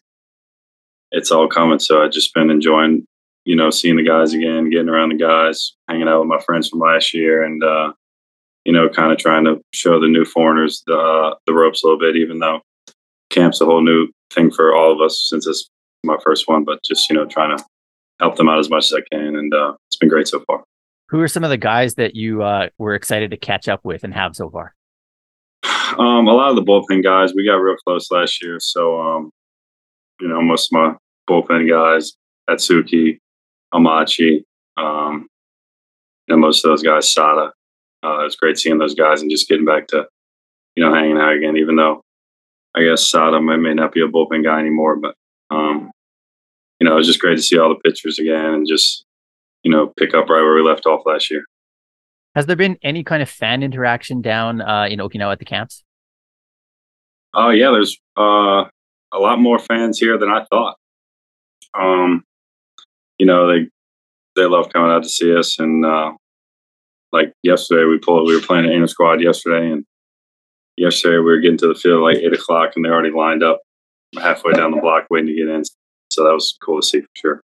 [1.11, 1.81] it's all coming.
[1.81, 3.07] So I've just been enjoying
[3.47, 6.69] you know, seeing the guys again, getting around the guys, hanging out with my friends
[6.69, 7.93] from last year, and uh,
[8.65, 11.87] you know, kind of trying to show the new foreigners the uh, the ropes a
[11.87, 12.17] little bit.
[12.17, 12.61] Even though
[13.31, 15.69] camp's a whole new thing for all of us since it's
[16.05, 17.65] my first one, but just you know, trying to
[18.21, 20.65] help them out as much as I can, and uh, it's been great so far.
[21.09, 24.03] Who are some of the guys that you uh, were excited to catch up with
[24.05, 24.75] and have so far?
[25.99, 28.59] Um, a lot of the bullpen guys, we got real close last year.
[28.59, 29.31] So, um,
[30.21, 30.95] you know, most of my
[31.31, 32.13] bullpen guys,
[32.51, 33.19] Atsuki,
[33.73, 34.43] Amachi,
[34.77, 35.29] um,
[36.29, 37.53] know, most of those guys, Sada.
[38.03, 40.07] Uh, it was great seeing those guys and just getting back to,
[40.75, 42.03] you know, hanging out again, even though
[42.77, 45.15] I guess Sada may, may not be a bullpen guy anymore, but,
[45.51, 45.91] um,
[46.79, 49.05] you know, it was just great to see all the pitchers again and just,
[49.63, 51.45] you know, pick up right where we left off last year.
[52.35, 55.83] Has there been any kind of fan interaction down uh, in Okinawa at the camps?
[57.33, 58.65] Oh yeah, there's uh,
[59.13, 60.77] a lot more fans here than I thought.
[61.79, 62.25] Um,
[63.19, 63.69] you know, they
[64.35, 66.13] they love coming out to see us, and uh,
[67.13, 68.27] like yesterday, we pulled.
[68.27, 69.85] We were playing an inter squad yesterday, and
[70.77, 73.61] yesterday we were getting to the field like eight o'clock, and they already lined up
[74.19, 75.63] halfway down the block waiting to get in.
[76.11, 77.41] So that was cool to see for sure.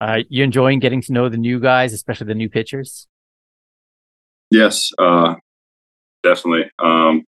[0.00, 3.06] Uh, you enjoying getting to know the new guys, especially the new pitchers?
[4.50, 5.36] Yes, uh,
[6.22, 6.70] definitely.
[6.78, 7.24] Um,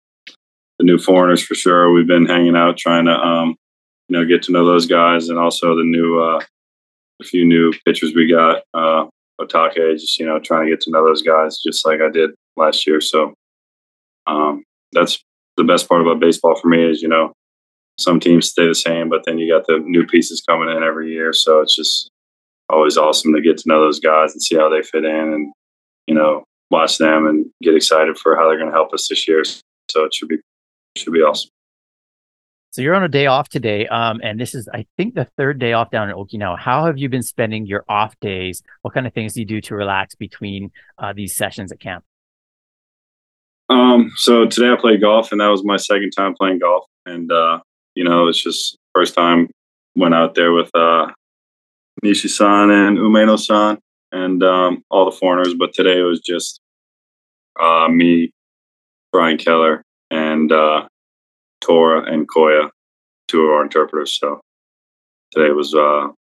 [0.78, 1.92] the new foreigners for sure.
[1.92, 3.56] We've been hanging out, trying to um,
[4.08, 6.40] you know get to know those guys, and also the new uh,
[7.20, 8.62] a few new pitchers we got.
[8.72, 9.06] Uh,
[9.40, 12.30] Otake, just you know, trying to get to know those guys, just like I did
[12.56, 13.00] last year.
[13.00, 13.34] So
[14.26, 15.22] um, that's
[15.56, 17.32] the best part about baseball for me is you know
[17.98, 21.12] some teams stay the same, but then you got the new pieces coming in every
[21.12, 21.32] year.
[21.32, 22.10] So it's just
[22.68, 25.52] always awesome to get to know those guys and see how they fit in, and
[26.06, 29.28] you know watch them and get excited for how they're going to help us this
[29.28, 29.44] year.
[29.90, 30.38] So it should be
[30.96, 31.50] should be awesome.
[32.74, 35.60] So you're on a day off today, um, and this is, I think, the third
[35.60, 36.58] day off down in Okinawa.
[36.58, 38.64] How have you been spending your off days?
[38.82, 42.04] What kind of things do you do to relax between uh, these sessions at camp?
[43.70, 47.30] Um, so today I played golf, and that was my second time playing golf, and
[47.32, 47.60] uh,
[47.94, 49.48] you know, it's just first time
[49.96, 51.06] went out there with uh,
[52.04, 53.78] Nishi-san and Umeno-san
[54.12, 56.60] and um, all the foreigners, but today it was just
[57.60, 58.30] uh, me,
[59.12, 60.86] Brian Keller, and uh,
[61.60, 62.70] Tora and Koya,
[63.28, 64.18] two of our interpreters.
[64.18, 64.40] So
[65.32, 66.12] today was uh, a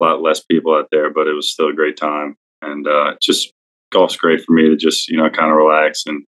[0.00, 2.36] lot less people out there, but it was still a great time.
[2.62, 3.52] And uh, just
[3.94, 6.24] golf's great for me to just you know kind of relax and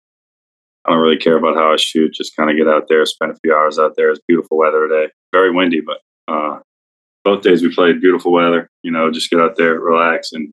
[0.85, 2.13] I don't really care about how I shoot.
[2.13, 4.09] Just kind of get out there, spend a few hours out there.
[4.09, 6.59] It's beautiful weather today, very windy, but uh,
[7.23, 8.67] both days we played beautiful weather.
[8.81, 10.51] You know, just get out there, relax, and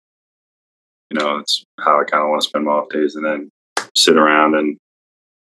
[1.10, 3.48] you know it's how I kind of want to spend my off days, and then
[3.96, 4.76] sit around and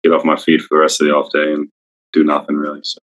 [0.02, 1.68] get off my feet for the rest of the off day and
[2.12, 2.80] do nothing really.
[2.82, 2.98] So.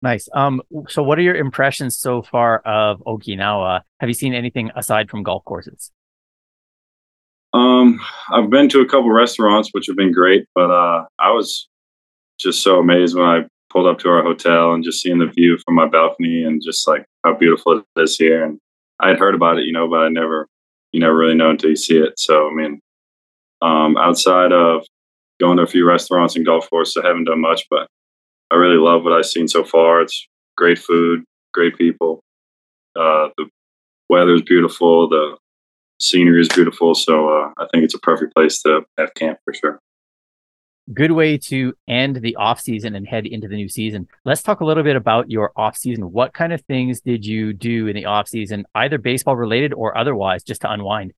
[0.00, 0.28] Nice.
[0.34, 0.62] Um.
[0.88, 3.82] So, what are your impressions so far of Okinawa?
[4.00, 5.92] Have you seen anything aside from golf courses?
[7.54, 11.68] Um, I've been to a couple restaurants, which have been great, but uh, I was
[12.38, 15.58] just so amazed when I pulled up to our hotel and just seeing the view
[15.64, 18.44] from my balcony and just like how beautiful it is here.
[18.44, 18.58] And
[19.00, 20.46] I had heard about it, you know, but I never,
[20.92, 22.18] you never really know until you see it.
[22.18, 22.80] So, I mean,
[23.60, 24.84] um, outside of
[25.40, 27.86] going to a few restaurants and golf courses, I haven't done much, but
[28.50, 30.02] I really love what I've seen so far.
[30.02, 32.20] It's great food, great people.
[32.94, 33.46] Uh, the
[34.10, 35.08] weather is beautiful.
[35.08, 35.36] The
[36.02, 36.94] scenery is beautiful.
[36.94, 39.78] So uh, I think it's a perfect place to have camp for sure.
[40.92, 44.08] Good way to end the off season and head into the new season.
[44.24, 46.10] Let's talk a little bit about your off season.
[46.10, 49.96] What kind of things did you do in the off season, either baseball related or
[49.96, 51.12] otherwise, just to unwind?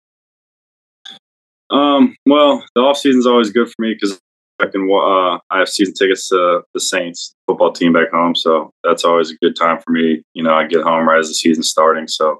[1.71, 4.21] Um, well, the off season is always good for me because
[4.61, 4.89] I can.
[4.91, 9.31] Uh, I have season tickets to the Saints football team back home, so that's always
[9.31, 10.23] a good time for me.
[10.35, 12.39] You know, I get home right as the season's starting, so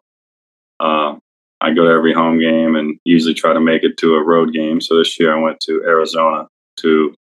[0.79, 1.17] uh,
[1.65, 4.53] I go to every home game and usually try to make it to a road
[4.53, 4.83] game.
[4.83, 6.47] So this year I went to Arizona
[6.81, 7.15] to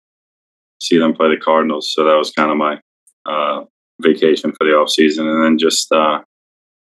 [0.82, 1.94] see them play the Cardinals.
[1.94, 2.80] So that was kind of my
[3.26, 3.64] uh,
[4.02, 6.20] vacation for the off season, and then just uh,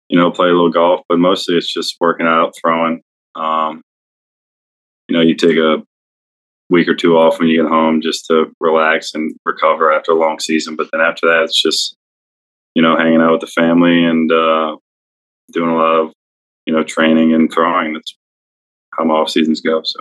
[0.09, 1.03] you know play a little golf.
[1.07, 3.03] But mostly it's just working out, throwing.
[3.35, 3.83] Um,
[5.09, 5.83] you know, you take a
[6.71, 10.19] week or two off when you get home just to relax and recover after a
[10.19, 10.77] long season.
[10.77, 11.95] But then after that, it's just
[12.75, 14.77] you know hanging out with the family and uh,
[15.53, 16.13] doing a lot of
[16.67, 17.95] you know, training and throwing.
[17.95, 18.17] That's
[18.97, 19.83] how my off seasons go.
[19.85, 20.01] So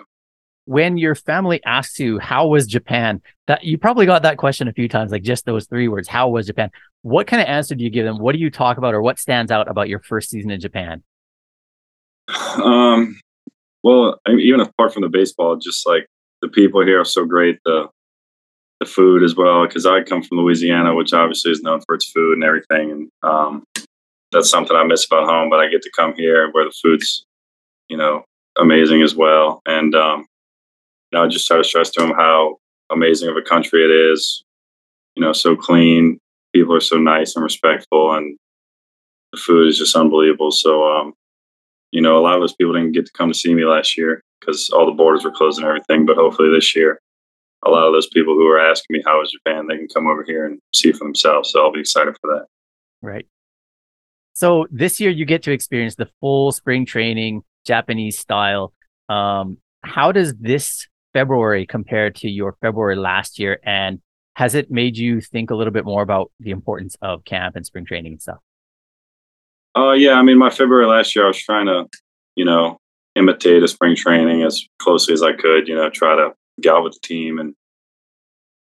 [0.65, 4.73] when your family asks you how was Japan, that you probably got that question a
[4.73, 6.69] few times, like just those three words, how was Japan?
[7.01, 8.19] What kind of answer do you give them?
[8.19, 11.01] What do you talk about or what stands out about your first season in Japan?
[12.63, 13.19] Um,
[13.83, 16.05] well, I mean, even apart from the baseball, just like
[16.43, 17.57] the people here are so great.
[17.65, 17.87] The
[18.79, 22.09] the food as well, because I come from Louisiana, which obviously is known for its
[22.11, 22.91] food and everything.
[22.91, 23.63] And um,
[24.31, 25.49] that's something I miss about home.
[25.49, 27.25] But I get to come here where the food's,
[27.87, 28.23] you know,
[28.57, 29.61] amazing as well.
[29.65, 30.25] And um,
[31.11, 32.57] you know, I just try to stress to them how
[32.91, 34.43] amazing of a country it is.
[35.15, 36.19] You know, so clean.
[36.53, 38.37] People are so nice and respectful, and
[39.31, 40.51] the food is just unbelievable.
[40.51, 41.13] So, um,
[41.91, 43.97] you know, a lot of those people didn't get to come to see me last
[43.97, 46.05] year because all the borders were closed and everything.
[46.05, 46.99] But hopefully this year,
[47.65, 50.07] a lot of those people who are asking me how is Japan, they can come
[50.07, 51.51] over here and see for themselves.
[51.51, 52.45] So I'll be excited for that.
[53.01, 53.27] Right.
[54.39, 58.71] So this year you get to experience the full spring training Japanese style.
[59.09, 63.59] Um, how does this February compare to your February last year?
[63.65, 63.99] And
[64.35, 67.65] has it made you think a little bit more about the importance of camp and
[67.65, 68.37] spring training and stuff?
[69.75, 71.89] Uh, yeah, I mean, my February last year, I was trying to,
[72.37, 72.77] you know,
[73.17, 75.67] imitate a spring training as closely as I could.
[75.67, 77.55] You know, try to get out with the team and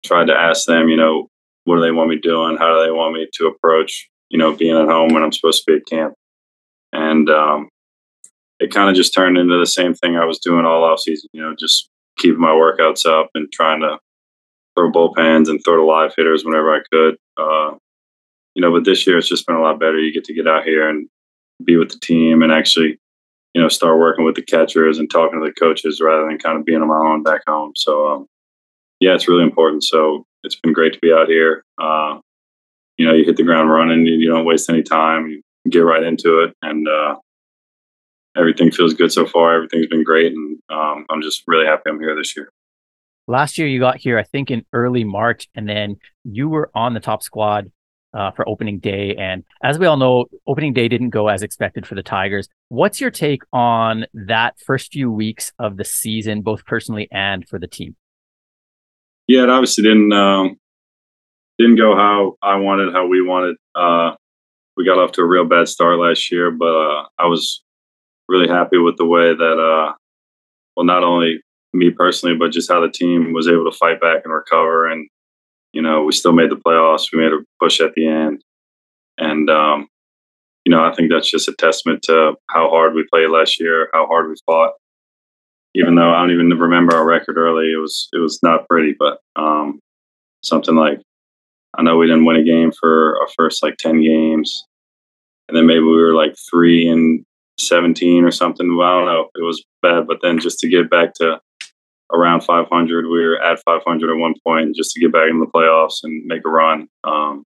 [0.03, 1.29] tried to ask them, you know,
[1.65, 2.57] what do they want me doing?
[2.57, 5.63] How do they want me to approach, you know, being at home when I'm supposed
[5.63, 6.13] to be at camp?
[6.93, 7.69] And um,
[8.59, 11.29] it kind of just turned into the same thing I was doing all off season.
[11.33, 13.99] You know, just keeping my workouts up and trying to
[14.75, 17.17] throw bullpens and throw to live hitters whenever I could.
[17.37, 17.75] Uh,
[18.55, 19.99] you know, but this year it's just been a lot better.
[19.99, 21.07] You get to get out here and
[21.63, 22.99] be with the team and actually,
[23.53, 26.57] you know, start working with the catchers and talking to the coaches rather than kind
[26.57, 27.73] of being on my own back home.
[27.75, 28.27] So, um,
[28.99, 29.83] yeah, it's really important.
[29.83, 31.63] So it's been great to be out here.
[31.81, 32.19] Uh,
[32.97, 34.05] you know, you hit the ground running.
[34.05, 35.29] You, you, don't waste any time.
[35.29, 37.15] You get right into it, and uh,
[38.35, 39.55] everything feels good so far.
[39.55, 42.51] Everything's been great, and um, I'm just really happy I'm here this year.
[43.27, 46.93] Last year, you got here, I think, in early March, and then you were on
[46.93, 47.71] the top squad
[48.13, 49.15] uh, for opening day.
[49.15, 52.47] And as we all know, opening day didn't go as expected for the Tigers.
[52.69, 57.59] What's your take on that first few weeks of the season, both personally and for
[57.59, 57.95] the team?
[59.27, 60.57] Yeah, it obviously didn't um,
[61.61, 63.55] didn't go how I wanted, how we wanted.
[63.75, 64.15] Uh,
[64.75, 67.61] we got off to a real bad start last year, but uh, I was
[68.27, 69.93] really happy with the way that, uh,
[70.75, 71.41] well, not only
[71.73, 74.89] me personally, but just how the team was able to fight back and recover.
[74.89, 75.07] And,
[75.73, 77.11] you know, we still made the playoffs.
[77.13, 78.41] We made a push at the end.
[79.17, 79.87] And, um,
[80.65, 83.89] you know, I think that's just a testament to how hard we played last year,
[83.93, 84.73] how hard we fought.
[85.73, 88.93] Even though I don't even remember our record early, it was it was not pretty,
[88.97, 89.79] but um,
[90.43, 90.99] something like
[91.77, 94.65] I know we didn't win a game for our first like ten games,
[95.47, 97.25] and then maybe we were like three and
[97.67, 98.65] 17 or something.
[98.67, 99.29] I don't know.
[99.35, 100.07] It was bad.
[100.07, 101.39] But then just to get back to
[102.11, 105.45] around 500, we were at 500 at one point, just to get back in the
[105.45, 106.87] playoffs and make a run.
[107.03, 107.43] Um,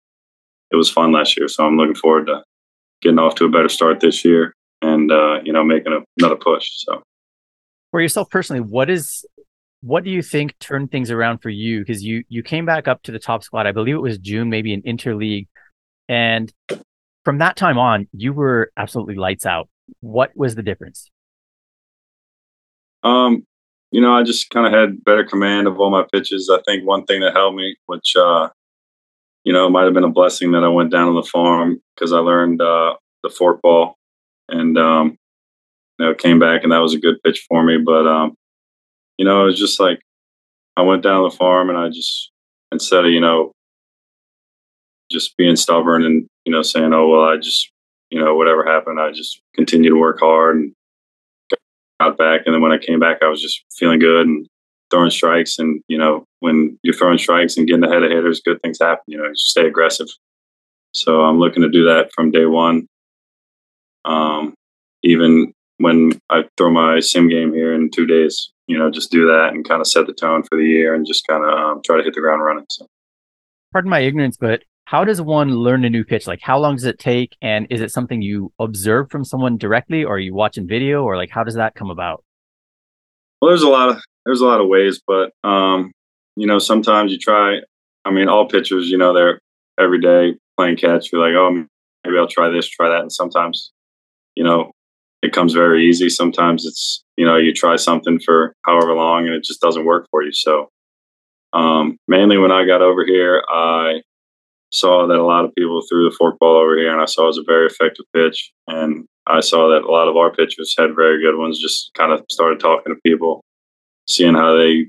[0.70, 1.48] it was fun last year.
[1.48, 2.42] So I'm looking forward to
[3.02, 6.36] getting off to a better start this year and, uh, you know, making a, another
[6.36, 6.66] push.
[6.70, 7.02] So
[7.90, 9.24] for yourself personally, what is,
[9.82, 11.80] what do you think turned things around for you?
[11.80, 13.66] Because you you came back up to the top squad.
[13.66, 15.48] I believe it was June, maybe in interleague,
[16.08, 16.52] and
[17.24, 19.68] from that time on, you were absolutely lights out
[20.00, 21.10] what was the difference?
[23.02, 23.46] Um,
[23.90, 26.50] you know, I just kind of had better command of all my pitches.
[26.52, 28.48] I think one thing that helped me, which uh,
[29.44, 32.12] you know, might have been a blessing that I went down to the farm because
[32.12, 33.94] I learned uh, the forkball,
[34.48, 35.18] and um,
[35.98, 37.78] you know, came back and that was a good pitch for me.
[37.78, 38.36] But um,
[39.18, 40.00] you know, it was just like
[40.76, 42.30] I went down the farm and I just
[42.70, 43.52] instead of you know
[45.10, 47.72] just being stubborn and you know saying, oh well, I just
[48.12, 50.74] you know, whatever happened, I just continued to work hard and
[51.98, 52.42] got back.
[52.44, 54.46] And then when I came back, I was just feeling good and
[54.90, 55.58] throwing strikes.
[55.58, 59.02] And, you know, when you're throwing strikes and getting ahead of hitters, good things happen.
[59.06, 60.08] You know, you stay aggressive.
[60.92, 62.86] So I'm looking to do that from day one.
[64.04, 64.52] Um,
[65.02, 69.26] even when I throw my sim game here in two days, you know, just do
[69.26, 71.80] that and kind of set the tone for the year and just kind of um,
[71.84, 72.66] try to hit the ground running.
[72.70, 72.86] So.
[73.72, 76.26] Pardon my ignorance, but how does one learn a new pitch?
[76.26, 77.36] Like, how long does it take?
[77.40, 81.16] And is it something you observe from someone directly, or are you watching video, or
[81.16, 82.24] like, how does that come about?
[83.40, 85.92] Well, there's a lot of there's a lot of ways, but um,
[86.36, 87.60] you know, sometimes you try.
[88.04, 89.40] I mean, all pitchers, you know, they're
[89.78, 91.12] every day playing catch.
[91.12, 91.64] You're like, oh,
[92.04, 93.72] maybe I'll try this, try that, and sometimes,
[94.34, 94.72] you know,
[95.22, 96.08] it comes very easy.
[96.08, 100.06] Sometimes it's you know, you try something for however long and it just doesn't work
[100.10, 100.32] for you.
[100.32, 100.68] So,
[101.52, 104.00] um, mainly when I got over here, I
[104.72, 107.26] saw that a lot of people threw the forkball over here, and I saw it
[107.26, 108.52] was a very effective pitch.
[108.66, 111.60] And I saw that a lot of our pitchers had very good ones.
[111.60, 113.44] Just kind of started talking to people,
[114.08, 114.86] seeing how they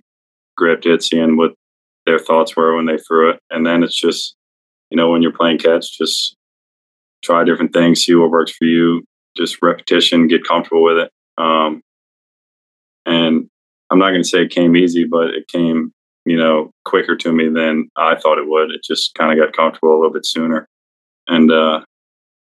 [0.55, 1.53] gripped it, seeing what
[2.05, 4.35] their thoughts were when they threw it, and then it's just,
[4.89, 6.35] you know, when you're playing catch, just
[7.21, 9.03] try different things, see what works for you.
[9.35, 11.11] Just repetition, get comfortable with it.
[11.37, 11.81] Um,
[13.05, 13.47] and
[13.89, 15.91] I'm not going to say it came easy, but it came
[16.25, 18.71] you know, quicker to me than I thought it would.
[18.71, 20.67] It just kind of got comfortable a little bit sooner.
[21.27, 21.81] And, uh,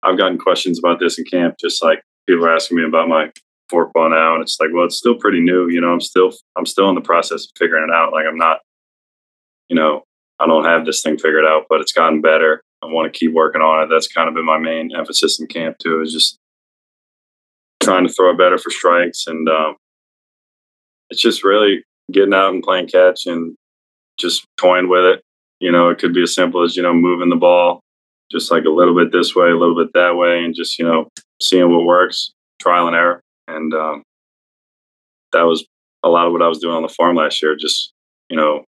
[0.04, 3.32] I've gotten questions about this in camp, just like people are asking me about my
[3.70, 5.70] fork forkball now, and it's like, well, it's still pretty new.
[5.70, 8.12] You know, I'm still I'm still in the process of figuring it out.
[8.12, 8.60] Like I'm not,
[9.70, 10.04] you know,
[10.40, 12.62] I don't have this thing figured out, but it's gotten better.
[12.84, 13.90] I want to keep working on it.
[13.90, 16.38] That's kind of been my main emphasis in camp too, is just
[17.84, 19.76] trying to throw it better for strikes, and um,
[21.10, 23.56] it's just really getting out and playing catch and
[24.18, 25.22] just toying with it.
[25.60, 27.84] You know, it could be as simple as you know moving the ball
[28.34, 30.86] just like a little bit this way, a little bit that way, and just you
[30.86, 31.08] know
[31.42, 34.04] seeing what works, trial and error, and um,
[35.32, 35.66] that was
[36.04, 37.56] a lot of what I was doing on the farm last year.
[37.56, 37.94] Just
[38.30, 38.66] you know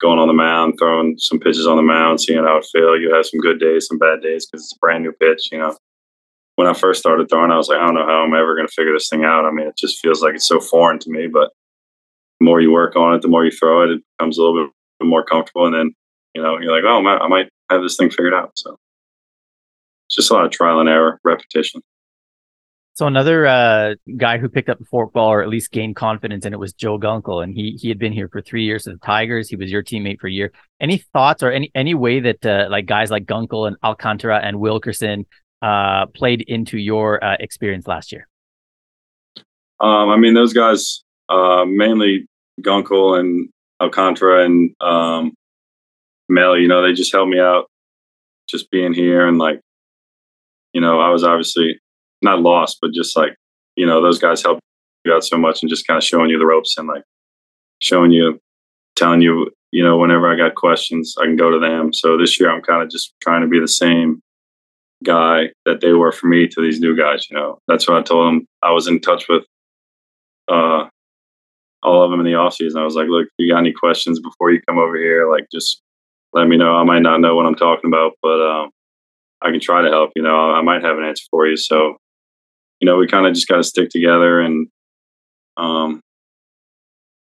[0.00, 2.98] going on the mound, throwing some pitches on the mound, seeing how it feel.
[2.98, 5.48] You have some good days, some bad days because it's a brand new pitch.
[5.50, 5.76] You know,
[6.58, 8.66] when I first started throwing, I was like, I don't know how I'm ever going
[8.66, 9.44] to figure this thing out.
[9.44, 11.28] I mean, it just feels like it's so foreign to me.
[11.28, 11.52] But
[12.40, 14.66] the more you work on it, the more you throw it, it becomes a little
[14.98, 15.66] bit more comfortable.
[15.66, 15.94] And then
[16.34, 18.50] you know, you're like, oh, man, I might have this thing figured out.
[18.56, 18.76] So
[20.08, 21.80] it's just a lot of trial and error, repetition.
[22.94, 26.52] So another uh, guy who picked up the forkball or at least gained confidence in
[26.52, 29.06] it was Joe Gunkel, and he he had been here for three years with the
[29.06, 29.48] Tigers.
[29.48, 30.50] He was your teammate for a year.
[30.80, 34.58] Any thoughts or any any way that uh, like guys like Gunkel and Alcantara and
[34.58, 35.26] Wilkerson
[35.62, 38.28] uh, played into your uh, experience last year?
[39.80, 42.26] Um, I mean, those guys uh, mainly
[42.60, 43.48] Gunkel and
[43.80, 45.32] Alcantara and um,
[46.28, 46.56] Mel.
[46.56, 47.66] You know, they just helped me out,
[48.48, 49.60] just being here and like,
[50.72, 51.80] you know, I was obviously
[52.22, 53.36] not lost, but just like,
[53.76, 54.60] you know, those guys helped
[55.04, 57.04] you out so much and just kind of showing you the ropes and like
[57.80, 58.38] showing you,
[58.96, 61.92] telling you, you know, whenever I got questions, I can go to them.
[61.92, 64.20] So this year I'm kind of just trying to be the same
[65.04, 67.58] guy that they were for me to these new guys, you know.
[67.68, 68.46] That's what I told them.
[68.62, 69.44] I was in touch with
[70.50, 70.88] uh
[71.82, 72.80] all of them in the off season.
[72.80, 75.46] I was like, look, if you got any questions before you come over here, like
[75.52, 75.80] just
[76.32, 76.74] let me know.
[76.74, 78.70] I might not know what I'm talking about, but um,
[79.40, 80.10] I can try to help.
[80.16, 81.56] You know, I might have an answer for you.
[81.56, 81.96] So
[82.80, 84.68] you know, we kind of just got to stick together and
[85.56, 86.00] um,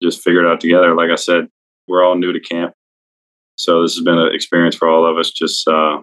[0.03, 0.95] just figure it out together.
[0.95, 1.49] Like I said,
[1.87, 2.75] we're all new to camp,
[3.57, 5.31] so this has been an experience for all of us.
[5.31, 6.03] Just uh,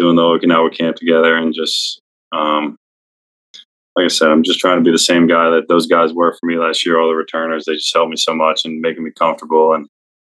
[0.00, 2.00] doing the Okinawa camp together, and just
[2.32, 2.76] um,
[3.96, 6.32] like I said, I'm just trying to be the same guy that those guys were
[6.32, 6.98] for me last year.
[6.98, 9.74] All the returners, they just helped me so much and making me comfortable.
[9.74, 9.86] And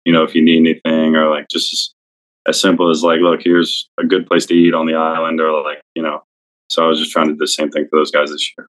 [0.04, 1.94] you know, if you need anything, or like just as,
[2.46, 5.62] as simple as like, look, here's a good place to eat on the island, or
[5.62, 6.22] like, you know,
[6.68, 8.68] so I was just trying to do the same thing for those guys this year.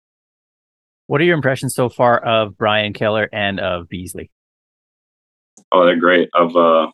[1.07, 4.31] What are your impressions so far of Brian Keller and of Beasley?
[5.71, 6.29] Oh, they're great.
[6.33, 6.87] I've uh,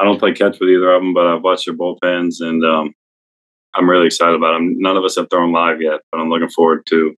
[0.00, 2.94] I don't play catch with either of them, but I've watched their bullpens, and um,
[3.74, 4.78] I'm really excited about them.
[4.78, 7.14] None of us have thrown live yet, but I'm looking forward to,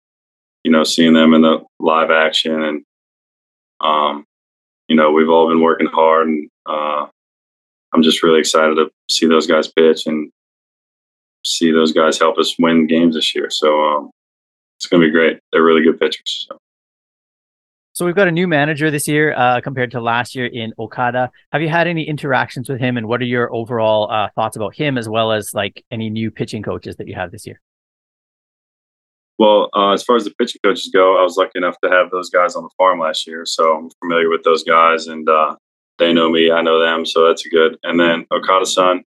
[0.64, 2.60] you know, seeing them in the live action.
[2.60, 2.84] And,
[3.80, 4.24] um,
[4.88, 7.06] you know, we've all been working hard, and uh,
[7.94, 10.32] I'm just really excited to see those guys pitch and
[11.46, 13.48] see those guys help us win games this year.
[13.48, 14.10] So um,
[14.78, 15.38] it's going to be great.
[15.52, 16.46] They're really good pitchers.
[16.48, 16.58] So.
[17.92, 18.06] So.
[18.06, 21.30] we've got a new manager this year uh, compared to last year in Okada.
[21.52, 24.74] Have you had any interactions with him, and what are your overall uh, thoughts about
[24.74, 27.60] him, as well as like any new pitching coaches that you have this year?
[29.38, 32.10] Well, uh, as far as the pitching coaches go, I was lucky enough to have
[32.10, 35.56] those guys on the farm last year, so I'm familiar with those guys, and uh,
[35.98, 37.78] they know me, I know them, so that's good.
[37.82, 39.04] And then Okada-san,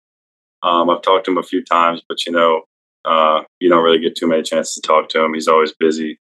[0.64, 2.64] um, I've talked to him a few times, but you know,
[3.06, 5.34] uh, you don't really get too many chances to talk to him.
[5.34, 6.20] He's always busy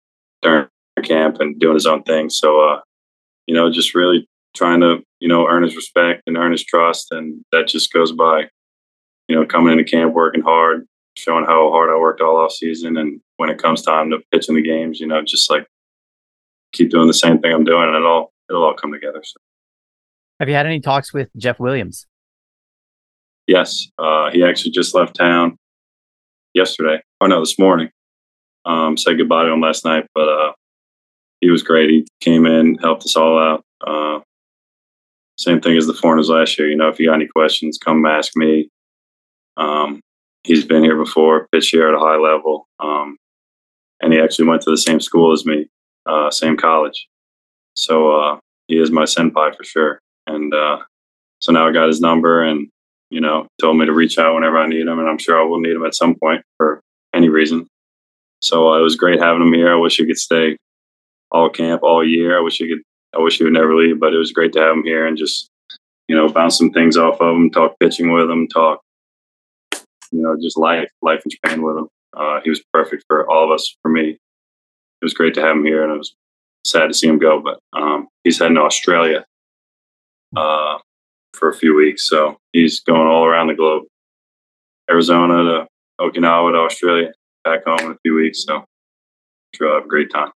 [0.43, 0.69] during
[1.03, 2.31] camp and doing his own thing.
[2.31, 2.81] So, uh,
[3.47, 7.09] you know, just really trying to, you know, earn his respect and earn his trust.
[7.11, 8.49] And that just goes by,
[9.29, 10.87] you know, coming into camp, working hard,
[11.17, 12.97] showing how hard I worked all off season.
[12.97, 15.67] And when it comes time to pitch in the games, you know, just like
[16.73, 19.23] keep doing the same thing I'm doing and it'll all, it'll all come together.
[19.23, 19.37] So.
[20.41, 22.07] Have you had any talks with Jeff Williams?
[23.47, 25.57] Yes, uh, he actually just left town
[26.53, 27.01] yesterday.
[27.21, 27.91] Oh no, this morning.
[28.65, 30.53] Um, said goodbye to him last night, but uh,
[31.47, 31.91] he was great.
[31.91, 33.63] He came in, helped us all out.
[33.81, 34.19] Uh,
[35.39, 36.69] same thing as the foreigners last year.
[36.69, 38.69] You know, if you got any questions, come ask me.
[39.57, 40.01] Um,
[40.43, 43.17] he's been here before, pitched here at a high level, um,
[44.03, 45.69] and he actually went to the same school as me,
[46.05, 47.07] uh, same college.
[47.77, 50.01] So uh, he is my senpai for sure.
[50.27, 50.79] And uh,
[51.39, 52.67] so now I got his number, and
[53.11, 55.45] you know, told me to reach out whenever I need him, and I'm sure I
[55.45, 56.81] will need him at some point for
[57.15, 57.69] any reason.
[58.41, 59.73] So uh, it was great having him here.
[59.73, 60.57] I wish he could stay
[61.37, 62.37] all camp all year.
[62.37, 62.83] I wish he could.
[63.15, 65.17] I wish he would never leave, but it was great to have him here and
[65.17, 65.49] just
[66.09, 68.81] you know bounce some things off of him, talk pitching with him, talk
[70.13, 71.89] you know just life, life in Japan with him.
[72.17, 73.77] Uh, he was perfect for all of us.
[73.83, 76.15] For me, it was great to have him here, and it was
[76.65, 77.41] sad to see him go.
[77.41, 79.25] But um, he's heading to Australia
[80.35, 80.79] uh,
[81.35, 82.09] for a few weeks.
[82.09, 83.85] So he's going all around the globe,
[84.91, 85.67] Arizona to
[86.01, 87.13] Okinawa to Australia,
[87.45, 88.45] back home in a few weeks.
[88.45, 88.65] So,
[89.55, 90.31] sure have a great time.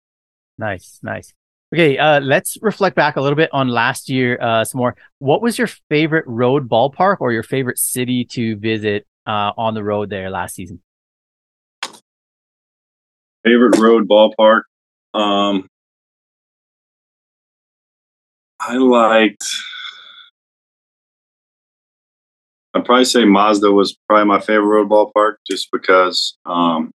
[0.58, 1.32] Nice, nice.
[1.74, 4.96] Okay, uh, let's reflect back a little bit on last year uh, some more.
[5.18, 9.84] What was your favorite road ballpark or your favorite city to visit uh, on the
[9.84, 10.80] road there last season?
[13.44, 14.62] Favorite road ballpark?
[15.12, 15.68] Um,
[18.60, 19.44] I liked.
[22.74, 26.92] I'd probably say Mazda was probably my favorite road ballpark, just because um,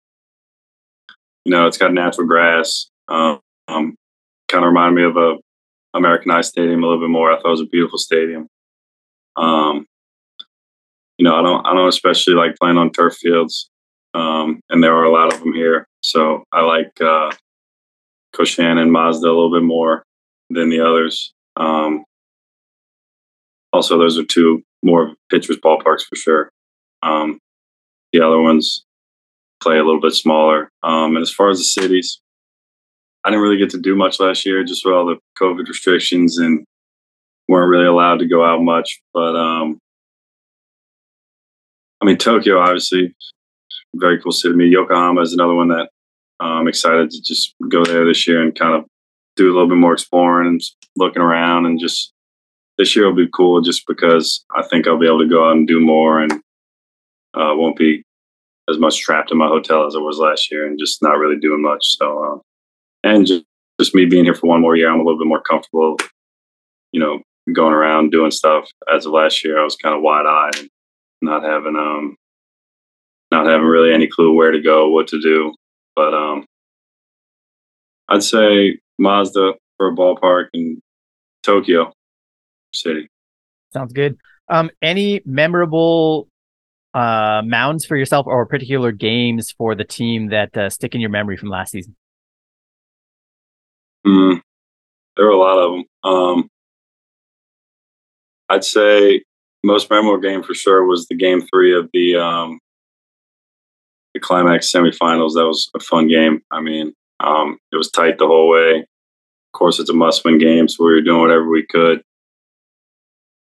[1.46, 2.90] you know it's got natural grass.
[3.08, 3.96] Um, um,
[4.50, 5.38] kind of reminded me of a
[5.96, 7.32] Americanized stadium a little bit more.
[7.32, 8.48] I thought it was a beautiful stadium.
[9.36, 9.86] Um,
[11.18, 13.70] you know, I don't, I don't especially like playing on turf fields,
[14.14, 15.88] um, and there are a lot of them here.
[16.02, 17.32] So I like uh,
[18.36, 20.04] Koshien and Mazda a little bit more
[20.50, 21.34] than the others.
[21.56, 22.04] Um,
[23.72, 26.50] also, those are two more pitchers ballparks for sure.
[27.02, 27.40] Um,
[28.12, 28.86] the other ones
[29.62, 30.70] play a little bit smaller.
[30.84, 32.20] Um, and as far as the cities,
[33.24, 36.38] I didn't really get to do much last year, just with all the COVID restrictions
[36.38, 36.66] and
[37.48, 39.02] weren't really allowed to go out much.
[39.14, 39.80] But um,
[42.02, 43.16] I mean, Tokyo, obviously,
[43.96, 44.56] very cool city.
[44.68, 45.90] Yokohama is another one that
[46.40, 48.86] I'm um, excited to just go there this year and kind of
[49.36, 50.62] do a little bit more exploring and
[50.98, 51.66] looking around.
[51.66, 52.12] And just
[52.78, 55.56] this year will be cool just because I think I'll be able to go out
[55.56, 56.34] and do more and
[57.34, 58.04] uh, won't be
[58.70, 61.40] as much trapped in my hotel as I was last year and just not really
[61.40, 61.98] doing much.
[61.98, 62.40] So, uh,
[63.04, 63.44] and just,
[63.80, 65.98] just me being here for one more year, I'm a little bit more comfortable,
[66.92, 68.70] you know, going around doing stuff.
[68.94, 70.70] As of last year, I was kind of wide eyed and
[71.22, 72.16] not having um
[73.32, 75.54] not having really any clue where to go, what to do.
[75.96, 76.46] But um
[78.10, 80.82] I'd say Mazda for a ballpark in
[81.42, 81.92] Tokyo
[82.74, 83.08] City.
[83.72, 84.18] Sounds good.
[84.50, 86.28] Um, any memorable
[86.94, 91.10] uh, mounds for yourself or particular games for the team that uh, stick in your
[91.10, 91.96] memory from last season?
[94.06, 94.42] Mm,
[95.16, 95.86] there were a lot of them.
[96.04, 96.50] Um,
[98.50, 99.24] I'd say
[99.64, 102.60] most memorable game for sure was the game three of the um,
[104.14, 105.34] the climax semifinals.
[105.34, 106.42] That was a fun game.
[106.52, 108.80] I mean, um, it was tight the whole way.
[108.80, 112.02] Of course, it's a must-win game, so we were doing whatever we could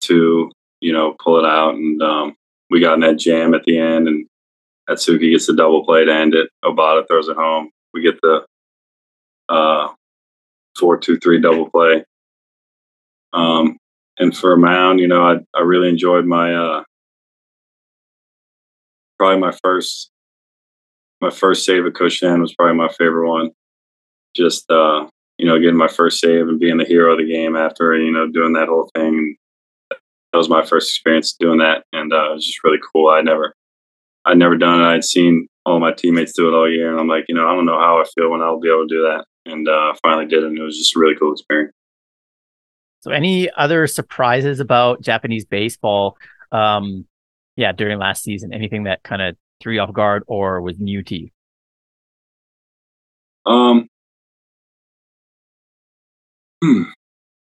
[0.02, 0.52] to
[0.82, 2.36] you know pull it out, and um,
[2.70, 4.28] we got in that jam at the end, and
[4.90, 6.50] Atsuki gets the double play to end it.
[6.64, 7.70] Obata throws it home.
[7.94, 8.46] We get the
[9.50, 9.90] uh,
[10.78, 12.04] four two three double play.
[13.34, 13.78] Um,
[14.20, 16.84] and for a mound, you know, I I really enjoyed my uh,
[19.18, 20.12] probably my first
[21.22, 23.52] my first save at Koshien was probably my favorite one.
[24.36, 25.08] Just uh,
[25.38, 28.12] you know, getting my first save and being the hero of the game after you
[28.12, 29.36] know doing that whole thing.
[29.90, 33.10] That was my first experience doing that, and uh, it was just really cool.
[33.10, 33.54] I never,
[34.24, 34.86] I'd never done it.
[34.86, 37.54] I'd seen all my teammates do it all year, and I'm like, you know, I
[37.54, 40.26] don't know how I feel when I'll be able to do that and uh, finally
[40.26, 40.44] did.
[40.44, 41.74] And it was just a really cool experience.
[43.02, 46.18] So, any other surprises about Japanese baseball?
[46.52, 47.06] Um,
[47.56, 51.04] yeah, during last season, anything that kind of threw you off guard or was new
[51.04, 51.30] to you?
[53.46, 53.88] Um,
[56.64, 56.84] hmm,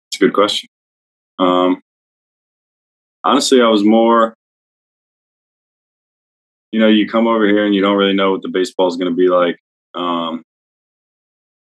[0.09, 0.69] it's a good question.
[1.39, 1.81] Um,
[3.23, 4.35] honestly, I was more,
[6.71, 8.95] you know, you come over here and you don't really know what the baseball is
[8.95, 9.57] going to be like.
[9.95, 10.43] Um,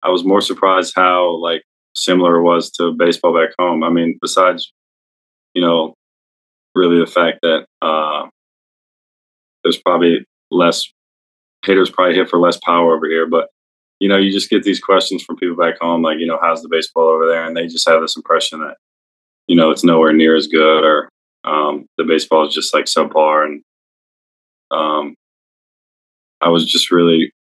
[0.03, 1.63] I was more surprised how like
[1.95, 3.83] similar it was to baseball back home.
[3.83, 4.73] I mean, besides,
[5.55, 5.95] you know,
[6.75, 8.29] really the fact that uh,
[9.63, 10.91] there's probably less
[11.65, 13.49] hitters probably hit for less power over here, but
[14.01, 16.63] you know, you just get these questions from people back home, like, you know, how's
[16.63, 17.45] the baseball over there?
[17.45, 18.77] And they just have this impression that,
[19.49, 21.09] you know, it's nowhere near as good or
[21.45, 23.45] um, the baseball is just like subpar.
[23.45, 23.63] And
[24.71, 25.17] um,
[26.41, 27.33] I was just really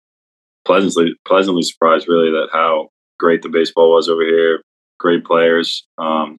[0.67, 4.61] pleasantly pleasantly surprised, really, that how great the baseball was over here.
[4.99, 5.87] Great players.
[5.97, 6.37] Um,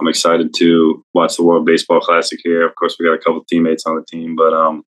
[0.00, 2.66] I'm excited to watch the World Baseball Classic here.
[2.66, 4.82] Of course, we got a couple teammates on the team, but um,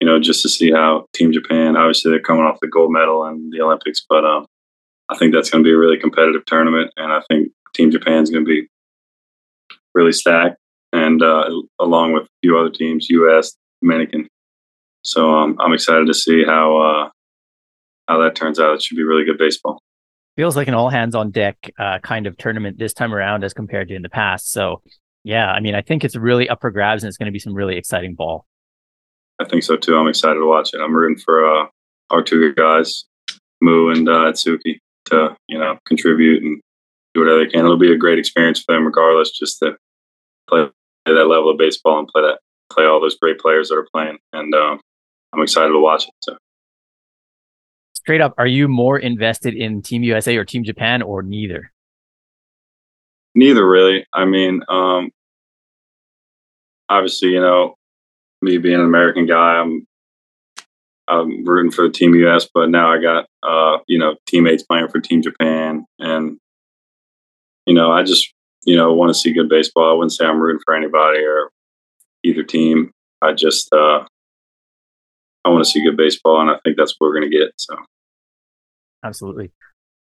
[0.00, 1.76] you know, just to see how Team Japan.
[1.76, 4.46] Obviously, they're coming off the gold medal in the Olympics, but um,
[5.08, 8.22] I think that's going to be a really competitive tournament, and I think Team Japan
[8.22, 8.68] is going to be
[9.94, 10.56] really stacked,
[10.92, 11.48] and uh,
[11.80, 14.28] along with a few other teams, U.S., Dominican.
[15.02, 17.08] So um, I'm excited to see how uh,
[18.08, 18.74] how that turns out.
[18.74, 19.80] It should be really good baseball.
[20.36, 23.52] Feels like an all hands on deck uh, kind of tournament this time around as
[23.52, 24.52] compared to in the past.
[24.52, 24.82] So,
[25.24, 27.40] yeah, I mean, I think it's really up for grabs and it's going to be
[27.40, 28.46] some really exciting ball.
[29.40, 29.96] I think so too.
[29.96, 30.80] I'm excited to watch it.
[30.80, 31.66] I'm rooting for uh,
[32.10, 33.04] our two guys,
[33.60, 36.60] Moo and uh, Atsuki, to you know contribute and
[37.14, 37.60] do whatever they can.
[37.60, 39.76] It'll be a great experience for them, regardless, just to
[40.48, 40.66] play
[41.06, 42.38] that level of baseball and play that
[42.70, 44.18] play all those great players that are playing.
[44.32, 44.80] And um,
[45.32, 46.14] I'm excited to watch it.
[46.20, 46.36] So
[48.08, 51.70] Straight up, are you more invested in Team USA or Team Japan or neither?
[53.34, 54.06] neither really.
[54.14, 55.10] I mean, um,
[56.88, 57.74] obviously, you know,
[58.40, 59.86] me being an American guy, I'm
[61.06, 65.00] I'm rooting for Team US, but now I got uh, you know teammates playing for
[65.00, 66.38] Team Japan, and
[67.66, 68.32] you know I just
[68.64, 69.90] you know want to see good baseball.
[69.90, 71.50] I wouldn't say I'm rooting for anybody or
[72.24, 72.90] either team.
[73.20, 74.06] I just uh,
[75.44, 77.52] I want to see good baseball, and I think that's what we're going to get.
[77.58, 77.76] So
[79.04, 79.52] Absolutely.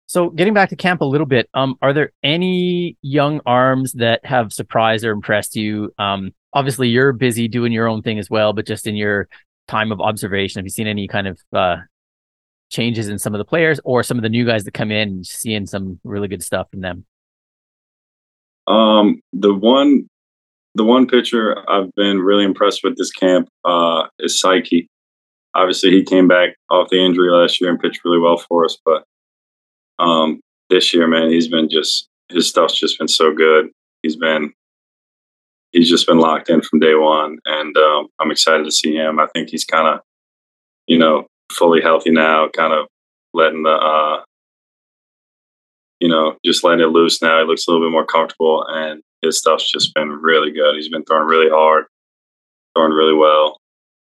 [0.07, 4.25] So getting back to camp a little bit, um, are there any young arms that
[4.25, 5.93] have surprised or impressed you?
[5.97, 9.27] Um, obviously you're busy doing your own thing as well, but just in your
[9.67, 11.77] time of observation, have you seen any kind of uh,
[12.69, 15.23] changes in some of the players or some of the new guys that come in,
[15.23, 17.05] seeing some really good stuff from them?
[18.67, 20.09] Um, the one,
[20.75, 24.87] the one pitcher I've been really impressed with this camp uh, is Saiki.
[25.53, 28.77] Obviously, he came back off the injury last year and pitched really well for us.
[28.85, 29.03] But
[29.99, 30.39] um,
[30.69, 33.69] this year, man, he's been just his stuff's just been so good.
[34.01, 34.53] He's been
[35.71, 39.19] he's just been locked in from day one, and um, I'm excited to see him.
[39.19, 40.01] I think he's kind of,
[40.87, 42.87] you know, fully healthy now, kind of
[43.33, 44.23] letting the, uh,
[45.99, 47.39] you know, just letting it loose now.
[47.39, 50.75] He looks a little bit more comfortable, and his stuff's just been really good.
[50.75, 51.85] He's been throwing really hard,
[52.75, 53.57] throwing really well.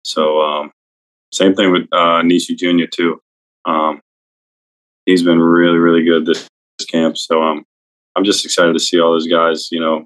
[0.04, 0.70] So, um,
[1.32, 3.20] same thing with uh, Nishi Jun too.
[3.64, 4.00] Um,
[5.06, 7.16] he's been really, really good this, this camp.
[7.18, 7.64] So, um,
[8.16, 10.04] I'm just excited to see all those guys, you know,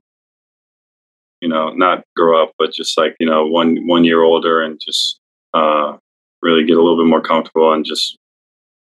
[1.40, 4.80] you know, not grow up, but just like, you know, one one year older and
[4.80, 5.18] just
[5.52, 5.96] uh,
[6.42, 8.16] really get a little bit more comfortable and just,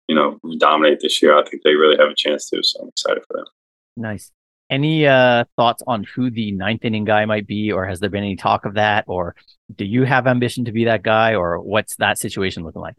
[0.08, 1.36] you know, dominate this year.
[1.36, 2.60] I think they really have a chance to.
[2.62, 3.46] So I'm excited for them.
[3.96, 4.30] Nice.
[4.68, 8.24] Any uh, thoughts on who the ninth inning guy might be, or has there been
[8.24, 9.36] any talk of that, or
[9.74, 12.96] do you have ambition to be that guy, or what's that situation looking like?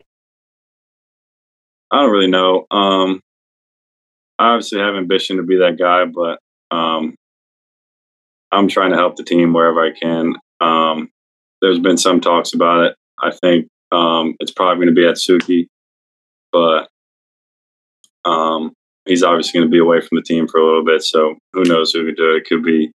[1.92, 2.66] I don't really know.
[2.72, 3.22] Um,
[4.40, 6.40] I obviously have ambition to be that guy, but
[6.76, 7.16] um,
[8.52, 10.36] I'm trying to help the team wherever I can.
[10.62, 11.10] Um,
[11.62, 12.96] there's been some talks about it.
[13.22, 15.68] I think um, it's probably going to be Atsuki,
[16.52, 16.88] but
[18.26, 18.74] um,
[19.08, 21.04] he's obviously going to be away from the team for a little bit.
[21.04, 22.38] So who knows who could do it?
[22.38, 22.92] It could be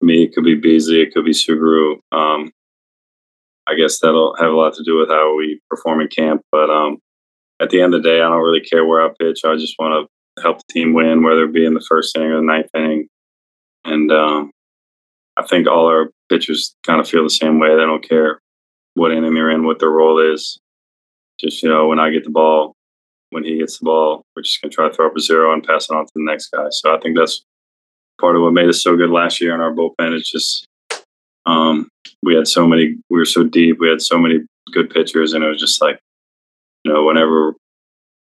[0.00, 1.96] me, it could be Beasley, it could be Suguru.
[2.12, 2.52] Um,
[3.66, 6.42] I guess that'll have a lot to do with how we perform in camp.
[6.50, 6.98] But um,
[7.60, 9.40] at the end of the day, I don't really care where I pitch.
[9.44, 12.30] I just want to help the team win, whether it be in the first inning
[12.30, 13.08] or the ninth inning.
[13.84, 14.50] And um,
[15.36, 17.70] I think all our pitchers kind of feel the same way.
[17.70, 18.40] They don't care
[18.94, 20.58] what inning they're in, what their role is.
[21.38, 22.74] Just, you know, when I get the ball,
[23.30, 25.52] when he gets the ball, we're just going to try to throw up a zero
[25.52, 26.66] and pass it on to the next guy.
[26.70, 27.42] So I think that's
[28.20, 30.16] part of what made us so good last year in our bullpen.
[30.16, 30.66] It's just
[31.46, 31.88] um,
[32.22, 34.40] we had so many, we were so deep, we had so many
[34.72, 35.98] good pitchers, and it was just like,
[36.84, 37.54] you know, whenever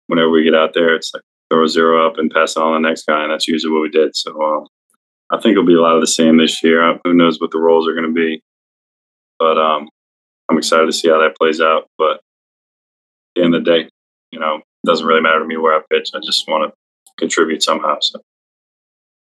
[0.07, 2.72] whenever we get out there, it's like throw a zero up and pass it on
[2.72, 4.14] to the next guy, and that's usually what we did.
[4.14, 4.66] So um,
[5.30, 6.99] I think it'll be a lot of the same this year.
[7.05, 8.42] Who knows what the roles are going to be,
[9.38, 9.88] but um,
[10.49, 11.86] I'm excited to see how that plays out.
[11.99, 12.20] But at
[13.36, 13.88] the end of the day,
[14.32, 16.11] you know, doesn't really matter to me where I pitch.
[16.14, 16.76] I just want to
[17.18, 17.97] contribute somehow.
[18.01, 18.20] So.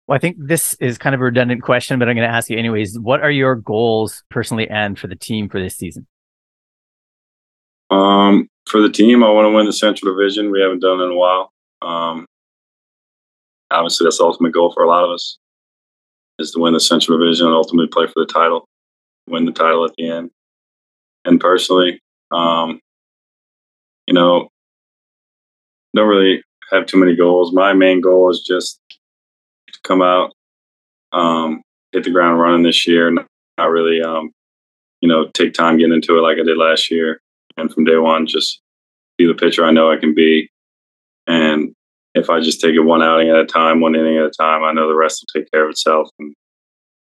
[0.06, 2.50] Well, I think this is kind of a redundant question, but I'm going to ask
[2.50, 2.98] you anyways.
[2.98, 6.06] What are your goals personally and for the team for this season?
[7.90, 10.50] Um, for the team, I want to win the Central Division.
[10.50, 11.50] We haven't done it in a while.
[11.80, 12.26] Um,
[13.70, 15.38] obviously, that's the ultimate goal for a lot of us
[16.38, 18.66] is to win the Central Division and ultimately play for the title,
[19.28, 20.30] win the title at the end.
[21.24, 22.80] And personally, um,
[24.06, 24.48] you know,
[25.94, 26.42] don't really
[26.72, 27.52] have too many goals.
[27.52, 30.32] My main goal is just to come out,
[31.12, 33.26] um, hit the ground running this year, not,
[33.58, 34.32] not really, um,
[35.00, 37.20] you know, take time getting into it like I did last year.
[37.56, 38.60] And from day one, just
[39.16, 40.50] be the pitcher I know I can be.
[41.26, 41.74] And
[42.14, 44.64] if I just take it one outing at a time, one inning at a time,
[44.64, 46.08] I know the rest will take care of itself.
[46.18, 46.34] And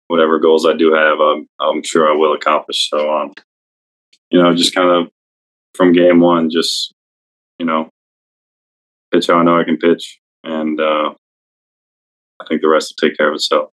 [0.08, 2.88] whatever goals I do have, I'm, I'm sure I will accomplish.
[2.90, 3.32] So, um,
[4.30, 5.10] you know, just kind of
[5.74, 6.92] from game one, just,
[7.58, 7.88] you know,
[9.12, 10.18] pitch how I know I can pitch.
[10.44, 11.14] And uh,
[12.40, 13.70] I think the rest will take care of itself.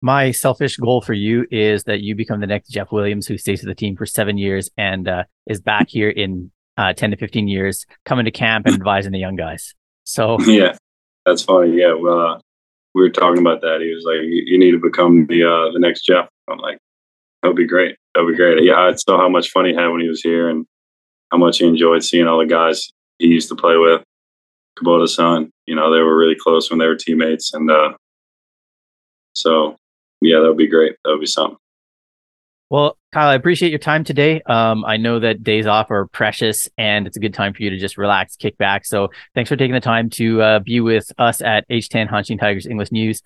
[0.00, 3.62] My selfish goal for you is that you become the next Jeff Williams who stays
[3.62, 7.16] with the team for seven years and uh, is back here in uh, 10 to
[7.16, 9.74] 15 years, coming to camp and advising the young guys.
[10.04, 10.76] So, yeah,
[11.24, 11.78] that's funny.
[11.78, 11.94] Yeah.
[11.94, 12.38] Well, uh,
[12.94, 13.80] we were talking about that.
[13.80, 16.28] He was like, you, need to become the, uh, the next Jeff.
[16.50, 16.78] I'm like,
[17.42, 17.96] that'd be great.
[18.14, 18.64] That'd be great.
[18.64, 18.74] Yeah.
[18.74, 20.66] I saw how much fun he had when he was here and
[21.30, 24.02] how much he enjoyed seeing all the guys he used to play with.
[24.78, 27.52] Kubota-san, you know, they were really close when they were teammates.
[27.54, 27.94] And uh,
[29.34, 29.76] so,
[30.20, 30.96] yeah, that would be great.
[31.04, 31.56] That would be something.
[32.70, 34.40] Well, Kyle, I appreciate your time today.
[34.46, 37.68] Um, I know that days off are precious and it's a good time for you
[37.68, 38.86] to just relax, kick back.
[38.86, 42.66] So thanks for taking the time to uh, be with us at H10 Hanshin Tigers
[42.66, 43.20] English News.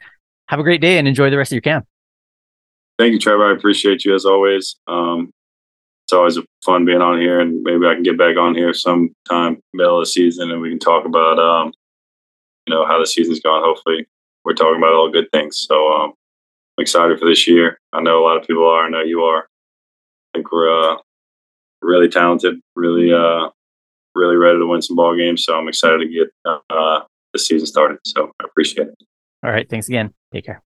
[0.49, 1.86] Have a great day and enjoy the rest of your camp.
[2.99, 3.49] Thank you, Trevor.
[3.49, 4.76] I appreciate you as always.
[4.88, 5.30] Um,
[6.07, 9.59] it's always fun being on here, and maybe I can get back on here sometime
[9.75, 11.73] middle of the season, and we can talk about um,
[12.67, 13.61] you know how the season's gone.
[13.65, 14.07] Hopefully,
[14.45, 15.67] we're talking about all good things.
[15.69, 16.13] So um,
[16.79, 17.81] I'm excited for this year.
[17.93, 18.85] I know a lot of people are.
[18.85, 19.49] I know you are.
[20.33, 20.97] I think we're uh,
[21.83, 23.49] really talented, really, uh,
[24.15, 25.43] really ready to win some ball games.
[25.43, 26.29] So I'm excited to get
[26.71, 27.01] uh,
[27.33, 27.99] the season started.
[28.05, 28.95] So I appreciate it.
[29.43, 29.69] All right.
[29.69, 30.15] Thanks again.
[30.33, 30.63] Take care.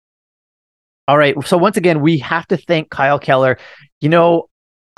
[1.07, 1.36] All right.
[1.47, 3.57] So once again, we have to thank Kyle Keller.
[4.01, 4.49] You know,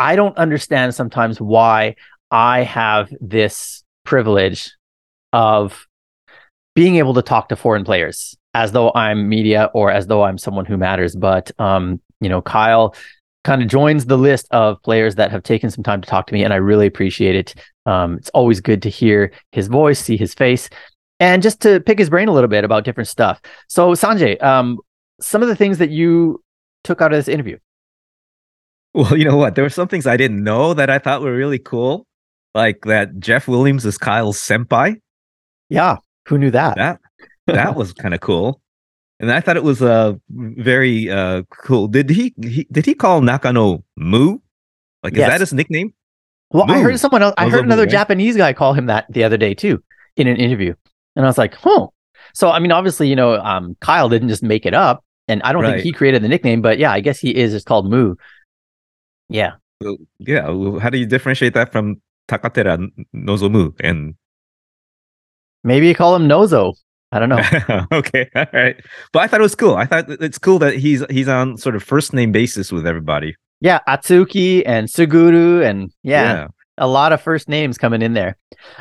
[0.01, 1.95] I don't understand sometimes why
[2.31, 4.73] I have this privilege
[5.35, 5.87] of
[6.75, 10.39] being able to talk to foreign players as though I'm media or as though I'm
[10.39, 11.15] someone who matters.
[11.15, 12.95] But um, you know, Kyle
[13.45, 16.35] kind of joins the list of players that have taken some time to talk to
[16.35, 17.55] me, and I really appreciate it.
[17.85, 20.71] Um, it's always good to hear his voice, see his face,
[21.21, 23.39] and just to pick his brain a little bit about different stuff.
[23.69, 24.79] So, Sanjay, um,
[25.21, 26.43] some of the things that you
[26.85, 27.59] took out of this interview.
[28.95, 29.55] Well, you know what?
[29.55, 32.07] There were some things I didn't know that I thought were really cool,
[32.55, 35.01] like that Jeff Williams is Kyle's senpai.
[35.69, 36.77] Yeah, who knew that?
[36.77, 37.01] That
[37.47, 38.61] that was kind of cool.
[39.21, 41.87] And I thought it was uh very uh cool.
[41.89, 44.39] Did he, he did he call Nakano Moo?
[45.05, 45.27] Like Yes.
[45.27, 45.95] is that his nickname?
[46.51, 47.35] Well, I heard someone else.
[47.39, 47.93] I heard another moo, right?
[47.93, 49.83] Japanese guy call him that the other day too,
[50.17, 50.75] in an interview,
[51.15, 51.87] and I was like, "Huh."
[52.35, 55.53] So, I mean, obviously, you know, um, Kyle didn't just make it up, and I
[55.53, 57.55] don't think he created the nickname, but yeah, I guess he is.
[57.55, 58.17] It's called Moo.
[59.31, 59.53] Yeah,
[60.19, 60.47] yeah.
[60.81, 63.75] How do you differentiate that from Takatera Nozomu?
[63.81, 64.15] And
[65.65, 66.75] maybe you call him Nozo.
[67.13, 67.43] I don't know.
[67.93, 68.77] okay, all right.
[69.13, 69.75] But I thought it was cool.
[69.77, 73.35] I thought it's cool that he's he's on sort of first name basis with everybody.
[73.61, 78.37] yeah, Atsuki and Suguru, and yeah, a lot of first names coming in there.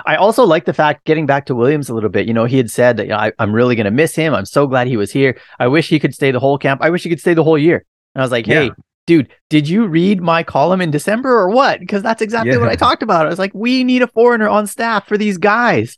[0.05, 2.57] I also like the fact, getting back to Williams a little bit, you know, he
[2.57, 4.33] had said that, you know, I, I'm really going to miss him.
[4.33, 5.37] I'm so glad he was here.
[5.59, 6.81] I wish he could stay the whole camp.
[6.81, 7.83] I wish he could stay the whole year.
[8.15, 8.71] And I was like, hey, Yeah.
[9.07, 11.79] Dude, did you read my column in December or what?
[11.79, 13.25] Because that's exactly what I talked about.
[13.25, 15.97] I was like, we need a foreigner on staff for these guys.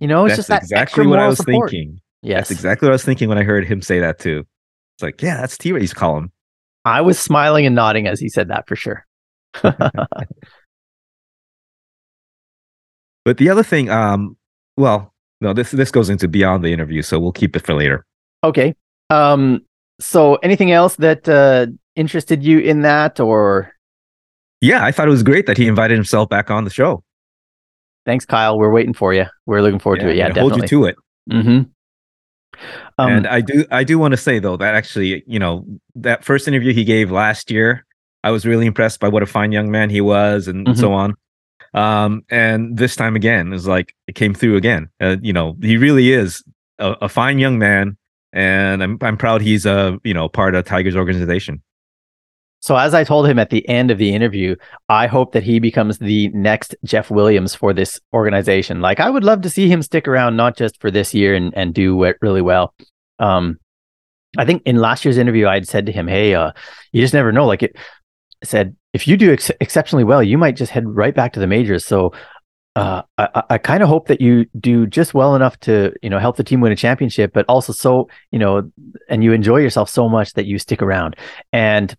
[0.00, 1.70] You know, it's That's just that exactly what I was support.
[1.70, 2.00] thinking.
[2.22, 2.48] Yes.
[2.48, 4.44] That's exactly what I was thinking when I heard him say that too.
[4.96, 6.32] It's like, yeah, that's T Ray's column.
[6.84, 9.06] I was smiling and nodding as he said that for sure.
[13.26, 14.36] But the other thing, um,
[14.76, 18.06] well, no, this this goes into beyond the interview, so we'll keep it for later.
[18.44, 18.72] Okay.
[19.10, 19.62] Um,
[19.98, 21.66] so anything else that uh,
[21.96, 23.72] interested you in that or
[24.60, 27.02] Yeah, I thought it was great that he invited himself back on the show.
[28.04, 28.56] thanks, Kyle.
[28.58, 29.26] We're waiting for you.
[29.46, 30.16] We're looking forward to it.
[30.16, 30.96] Yeah, I'm hold you to it.
[31.30, 31.62] Mm-hmm.
[32.98, 35.66] Um, and I do I do want to say though that actually, you know,
[35.96, 37.84] that first interview he gave last year,
[38.24, 40.76] I was really impressed by what a fine young man he was and Mhm.
[40.78, 41.14] so on.
[41.74, 44.88] Um, and this time again, is like it came through again.
[45.00, 46.42] Uh, you know, he really is
[46.78, 47.98] a, a fine young man,
[48.32, 51.60] and I'm I'm proud he's a you know part of Tigers organization.
[52.66, 54.56] So as I told him at the end of the interview,
[54.88, 58.80] I hope that he becomes the next Jeff Williams for this organization.
[58.80, 61.56] Like I would love to see him stick around, not just for this year and,
[61.56, 62.74] and do it really well.
[63.20, 63.60] Um,
[64.36, 66.50] I think in last year's interview, I'd said to him, Hey, uh,
[66.90, 67.46] you just never know.
[67.46, 67.76] Like it
[68.42, 71.40] I said, if you do ex- exceptionally well, you might just head right back to
[71.40, 71.84] the majors.
[71.84, 72.14] So,
[72.74, 76.10] uh, I, I- I kind of hope that you do just well enough to, you
[76.10, 78.68] know, help the team win a championship, but also so, you know,
[79.08, 81.14] and you enjoy yourself so much that you stick around.
[81.52, 81.94] And,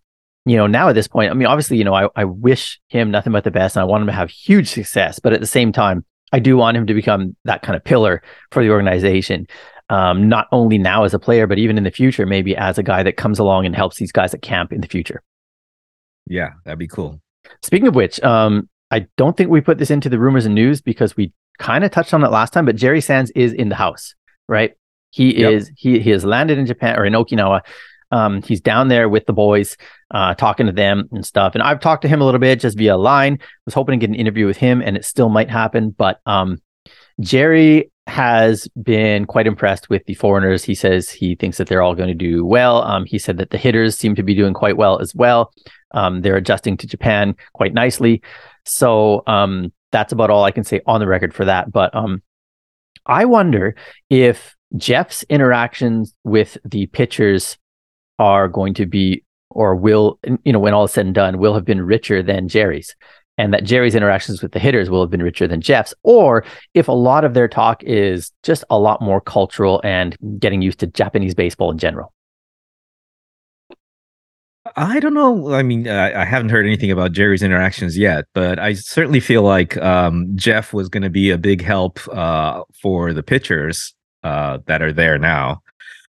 [0.50, 3.10] you know, now at this point, I mean, obviously, you know, I, I wish him
[3.10, 5.46] nothing but the best and I want him to have huge success, but at the
[5.46, 8.22] same time, I do want him to become that kind of pillar
[8.52, 9.46] for the organization.
[9.90, 12.82] Um, not only now as a player, but even in the future, maybe as a
[12.82, 15.22] guy that comes along and helps these guys at camp in the future.
[16.26, 17.20] Yeah, that'd be cool.
[17.62, 20.82] Speaking of which, um, I don't think we put this into the rumors and news
[20.82, 23.74] because we kind of touched on it last time, but Jerry Sands is in the
[23.74, 24.14] house,
[24.48, 24.74] right?
[25.10, 25.52] He Yep.
[25.52, 27.62] is he he has landed in Japan or in Okinawa.
[28.10, 29.76] Um, he's down there with the boys,
[30.10, 31.54] uh, talking to them and stuff.
[31.54, 33.38] And I've talked to him a little bit just via line.
[33.64, 35.90] Was hoping to get an interview with him, and it still might happen.
[35.90, 36.58] But um,
[37.20, 40.64] Jerry has been quite impressed with the foreigners.
[40.64, 42.82] He says he thinks that they're all going to do well.
[42.82, 45.52] Um, he said that the hitters seem to be doing quite well as well.
[45.92, 48.22] Um, they're adjusting to Japan quite nicely.
[48.64, 51.70] So um, that's about all I can say on the record for that.
[51.70, 52.22] But um,
[53.04, 53.74] I wonder
[54.08, 57.58] if Jeff's interactions with the pitchers
[58.18, 61.54] are going to be, or will, you know, when all is said and done, will
[61.54, 62.94] have been richer than Jerry's.
[63.36, 66.44] And that Jerry's interactions with the hitters will have been richer than Jeff's, or
[66.74, 70.80] if a lot of their talk is just a lot more cultural and getting used
[70.80, 72.12] to Japanese baseball in general.
[74.76, 75.52] I don't know.
[75.52, 79.42] I mean, I, I haven't heard anything about Jerry's interactions yet, but I certainly feel
[79.42, 83.94] like um, Jeff was going to be a big help uh, for the pitchers
[84.24, 85.62] uh, that are there now.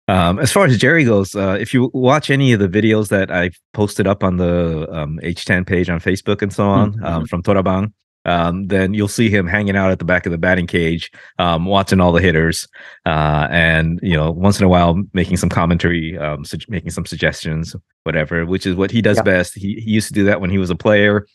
[0.09, 3.31] Um, as far as Jerry goes, uh, if you watch any of the videos that
[3.31, 7.05] I've posted up on the um, H10 page on Facebook and so on Mhm.
[7.05, 7.93] um, from Torabang,
[8.27, 11.65] um, then you'll see him hanging out at the back of the batting cage, um,
[11.65, 12.69] watching all the hitters,
[13.07, 17.07] uh, and you know, once in a while making some commentary, um, sug- making some
[17.07, 18.45] suggestions, whatever.
[18.45, 19.23] Which is what he does Yeah.
[19.25, 19.55] best.
[19.55, 21.27] He, he used to do that when he was a player,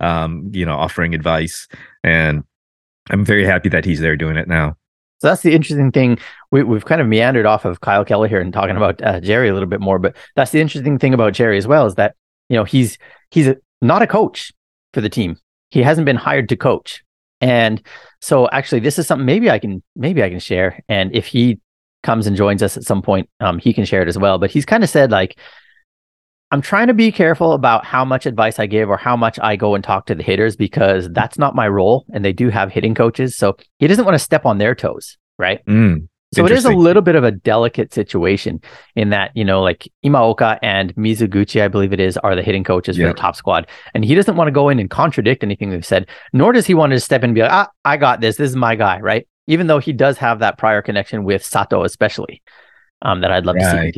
[0.00, 1.68] um, you know, offering advice,
[2.02, 2.42] and
[3.08, 4.76] I'm very happy that he's there doing it now.
[5.20, 6.18] So that's the interesting thing.
[6.50, 9.50] We, we've kind of meandered off of Kyle Keller here and talking about uh, Jerry
[9.50, 12.16] a little bit more, but that's the interesting thing about Jerry as well is that
[12.48, 12.96] you know he's
[13.30, 14.50] he's a, not a coach
[14.94, 15.36] for the team.
[15.70, 17.04] He hasn't been hired to coach,
[17.40, 17.82] and
[18.20, 20.82] so actually this is something maybe I can maybe I can share.
[20.88, 21.60] And if he
[22.02, 24.38] comes and joins us at some point, um, he can share it as well.
[24.38, 25.38] But he's kind of said like.
[26.52, 29.54] I'm trying to be careful about how much advice I give or how much I
[29.54, 32.06] go and talk to the hitters because that's not my role.
[32.12, 33.36] And they do have hitting coaches.
[33.36, 35.16] So he doesn't want to step on their toes.
[35.38, 35.64] Right.
[35.66, 38.60] Mm, So it is a little bit of a delicate situation
[38.96, 42.64] in that, you know, like Imaoka and Mizuguchi, I believe it is, are the hitting
[42.64, 43.66] coaches for the top squad.
[43.94, 46.74] And he doesn't want to go in and contradict anything they've said, nor does he
[46.74, 48.36] want to step in and be like, ah, I got this.
[48.36, 48.98] This is my guy.
[49.00, 49.26] Right.
[49.46, 52.42] Even though he does have that prior connection with Sato, especially,
[53.02, 53.94] um, that I'd love to see Right.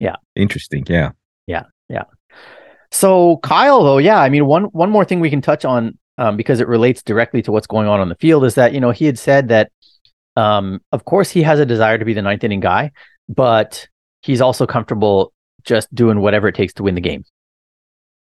[0.00, 0.16] Continue.
[0.36, 0.84] interesting.
[0.88, 1.10] Yeah.
[1.46, 1.64] Yeah.
[1.88, 2.04] Yeah.
[2.92, 6.36] So Kyle, though, yeah, I mean, one one more thing we can touch on um,
[6.36, 8.90] because it relates directly to what's going on on the field is that you know
[8.90, 9.70] he had said that,
[10.36, 12.90] um, of course, he has a desire to be the ninth inning guy,
[13.28, 13.86] but
[14.22, 15.32] he's also comfortable
[15.64, 17.24] just doing whatever it takes to win the game.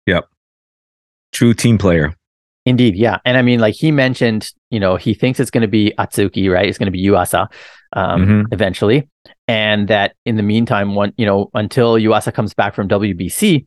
[0.06, 0.28] Yep,
[1.32, 2.14] true team player.
[2.68, 5.68] Indeed, yeah, and I mean, like he mentioned, you know, he thinks it's going to
[5.68, 6.68] be Atsuki, right?
[6.68, 7.48] It's going to be Yuasa,
[7.94, 8.44] um, Mhm.
[8.52, 9.08] eventually,
[9.46, 13.66] and that in the meantime, one, you know, until Yuasa comes back from WBC,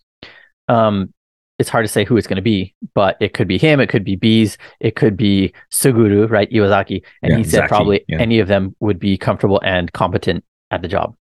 [0.67, 1.13] um,
[1.57, 3.87] it's hard to say who it's going to be, but it could be him, it
[3.87, 6.49] could be Bees, it could be Suguru, right?
[6.51, 8.19] Iwazaki, and Yeah, he said Zaki, probably yeah.
[8.19, 11.15] any of them would be comfortable and competent at the job.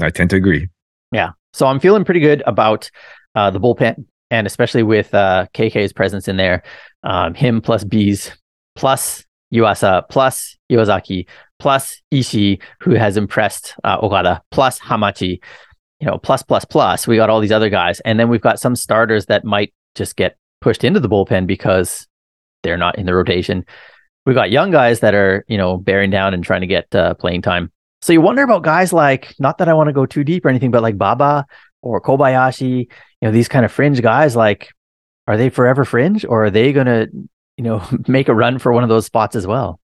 [0.00, 0.68] I tend to agree.
[1.12, 1.30] Yeah.
[1.52, 2.90] So I'm feeling pretty good about
[3.34, 6.62] uh, the bullpen, and especially with uh, KK's presence in there,
[7.02, 8.32] um, him plus Bees,
[8.74, 11.26] plus Yuasa, plus Iwazaki,
[11.58, 13.98] plus Ishii, who has impressed uh,
[14.50, 15.40] plus Hamachi,
[16.00, 17.06] you know, plus, plus, plus.
[17.06, 18.00] We got all these other guys.
[18.00, 22.06] And then we've got some starters that might just get pushed into the bullpen because
[22.62, 23.64] they're not in the rotation.
[24.26, 27.14] We've got young guys that are, you know, bearing down and trying to get uh,
[27.14, 27.72] playing time.
[28.02, 30.50] So you wonder about guys like, not that I want to go too deep or
[30.50, 31.46] anything, but like Baba
[31.82, 32.88] or Kobayashi, you
[33.22, 34.70] know, these kind of fringe guys, like,
[35.26, 37.08] are they forever fringe or are they going to,
[37.56, 39.80] you know, make a run for one of those spots as well?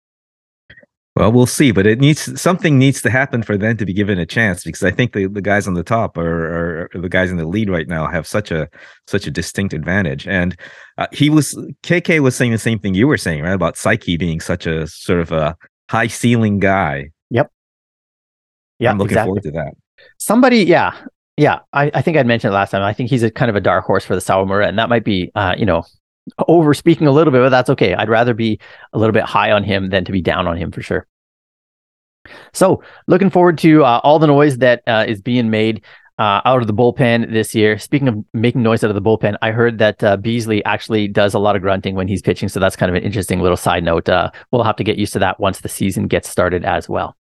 [1.16, 4.18] Well, we'll see, but it needs something needs to happen for them to be given
[4.18, 7.32] a chance because I think the, the guys on the top are, are the guys
[7.32, 8.70] in the lead right now have such a
[9.08, 10.26] such a distinct advantage.
[10.26, 10.56] And
[10.98, 13.52] uh, he was KK was saying the same thing you were saying, right?
[13.52, 15.58] About Saiki being such a sort of a
[15.90, 17.10] high ceiling guy.
[17.30, 17.52] Yep.
[18.80, 19.28] Yeah, I'm looking exactly.
[19.28, 19.74] forward to that.
[20.18, 20.96] Somebody, yeah,
[21.38, 21.60] yeah.
[21.74, 22.82] I, I think I'd mentioned it last time.
[22.82, 25.04] I think he's a kind of a dark horse for the Sawamura, and that might
[25.04, 25.84] be, uh, you know,
[26.48, 27.94] over speaking a little bit, but that's okay.
[27.94, 28.60] I'd rather be
[28.94, 31.08] a little bit high on him than to be down on him for sure.
[32.54, 35.84] So, looking forward to uh, all the noise that uh, is being made
[36.20, 37.80] uh, out of the bullpen this year.
[37.80, 41.34] Speaking of making noise out of the bullpen, I heard that uh, Beasley actually does
[41.34, 42.48] a lot of grunting when he's pitching.
[42.48, 44.08] So that's kind of an interesting little side note.
[44.08, 47.18] Uh, we'll have to get used to that once the season gets started as well.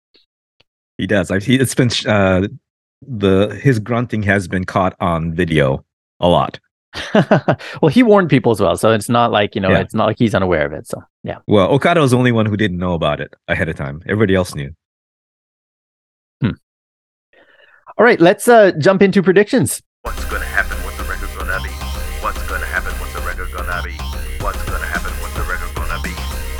[0.99, 1.31] He does.
[1.31, 2.49] I've he, it's been uh,
[3.03, 5.85] the his grunting has been caught on video
[6.21, 6.59] a lot.
[7.15, 9.79] well, he warned people as well, so it's not like you know, Yeah.
[9.81, 10.87] it's not like he's unaware of it.
[10.89, 13.77] So yeah, Well, Okada was the only one who didn't know about it ahead of
[13.77, 14.03] time.
[14.07, 14.71] Everybody else knew.
[16.43, 19.83] all right, let's uh, jump into predictions.
[20.03, 20.77] What's gonna happen?
[20.85, 21.69] What's the record gonna be?
[22.23, 22.93] What's gonna happen?
[22.99, 23.93] What's the record gonna be?
[24.43, 25.13] What's gonna happen?
[25.21, 26.11] What's the record gonna be?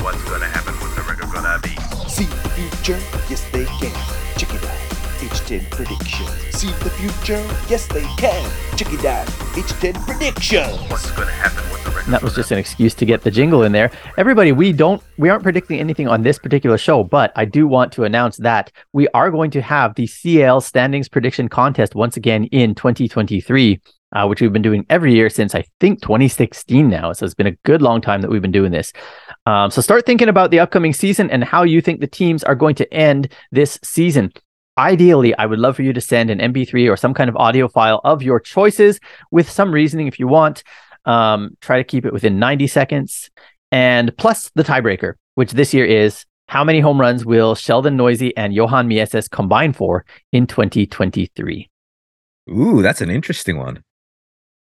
[0.03, 0.73] What's gonna happen?
[0.75, 1.75] What's the record gonna be?
[2.09, 2.99] See the future?
[3.29, 4.20] Yes, they can.
[5.51, 5.61] Check.
[5.61, 6.55] H10 predictions.
[6.55, 7.45] See the future?
[7.69, 8.51] Yes, they can.
[8.77, 9.27] Check it out.
[9.27, 10.89] H10 predictions.
[10.89, 11.69] What's gonna happen?
[11.69, 13.91] What's the record And that was just an excuse to get the jingle in there.
[14.17, 17.91] Everybody, we don't we aren't predicting anything on this particular show, but I do want
[17.93, 22.45] to announce that we are going to have the CL standings prediction contest once again
[22.45, 23.81] in 2023.
[24.13, 27.13] Uh, which we've been doing every year since I think 2016 now.
[27.13, 28.91] So it's been a good long time that we've been doing this.
[29.45, 32.53] Um, so start thinking about the upcoming season and how you think the teams are
[32.53, 34.33] going to end this season.
[34.77, 37.67] Ideally, I would love for you to send an MP3 or some kind of audio
[37.67, 38.99] file of your choices
[39.29, 40.63] with some reasoning if you want.
[41.05, 43.29] Um, try to keep it within 90 seconds.
[43.71, 48.33] And plus the tiebreaker, which this year is how many home runs will Sheldon Neuse
[48.35, 51.69] and Johan Mieses combine for in 2023?
[52.49, 53.83] Ooh, that's an interesting one.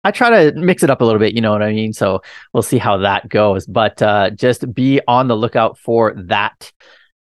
[0.02, 1.92] I try to mix it up a little bit, you know what I mean?
[1.92, 2.22] So
[2.54, 3.66] we'll see how that goes.
[3.66, 6.72] But uh, just be on the lookout for that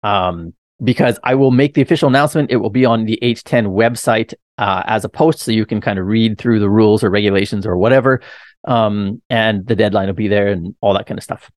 [0.02, 0.52] um,
[0.82, 2.50] because I will make the official announcement.
[2.50, 5.98] It will be on the H10 website uh, as a post, so you can kind
[5.98, 8.20] of read through the rules or regulations or whatever.
[8.66, 11.50] Um, and the deadline will be there and all that kind of stuff.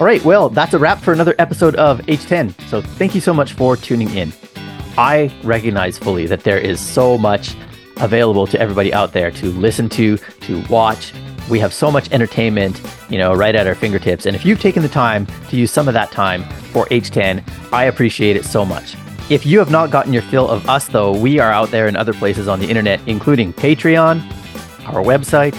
[0.00, 2.68] All right, well, that's a wrap for another episode of H10.
[2.68, 4.32] So thank you so much for tuning in.
[4.98, 7.54] I recognize fully that there is so much
[7.98, 11.14] available to everybody out there to listen to, to watch.
[11.48, 14.26] We have so much entertainment, you know, right at our fingertips.
[14.26, 16.42] And if you've taken the time to use some of that time
[16.72, 18.96] for H10, I appreciate it so much.
[19.30, 21.94] If you have not gotten your fill of us, though, we are out there in
[21.94, 24.20] other places on the internet, including Patreon,
[24.88, 25.56] our website,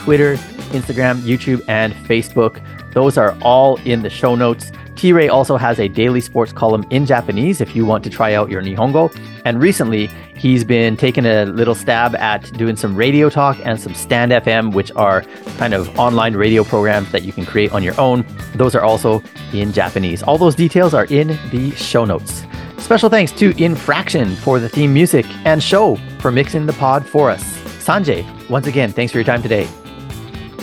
[0.00, 0.34] Twitter,
[0.72, 2.60] Instagram, YouTube, and Facebook.
[2.94, 4.72] Those are all in the show notes.
[5.02, 8.34] T Ray also has a daily sports column in Japanese if you want to try
[8.34, 9.12] out your Nihongo.
[9.44, 13.94] And recently, he's been taking a little stab at doing some radio talk and some
[13.94, 15.22] Stand FM, which are
[15.58, 18.24] kind of online radio programs that you can create on your own.
[18.54, 19.20] Those are also
[19.52, 20.22] in Japanese.
[20.22, 22.44] All those details are in the show notes.
[22.78, 27.28] Special thanks to Infraction for the theme music and show for mixing the pod for
[27.28, 27.42] us.
[27.84, 29.64] Sanjay, once again, thanks for your time today.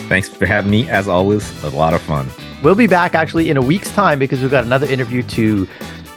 [0.08, 0.88] Thanks for having me.
[0.90, 2.30] As always, a lot of fun.
[2.63, 5.67] We'll be back actually in a week's time because we've got another interview to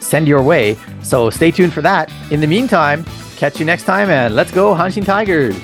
[0.00, 0.76] send your way.
[1.02, 2.10] So stay tuned for that.
[2.30, 3.04] In the meantime,
[3.36, 5.56] catch you next time and let's go Hanshin Tigers.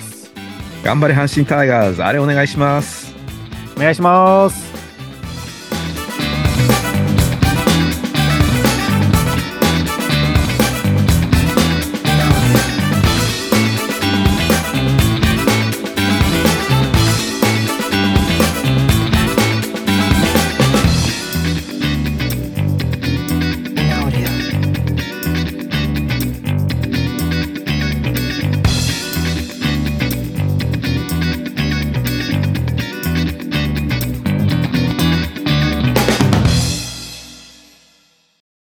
[0.84, 2.02] 頑張れ阪神タイガーズ。
[2.02, 3.14] あれお願いします。
[3.76, 4.77] お願いします。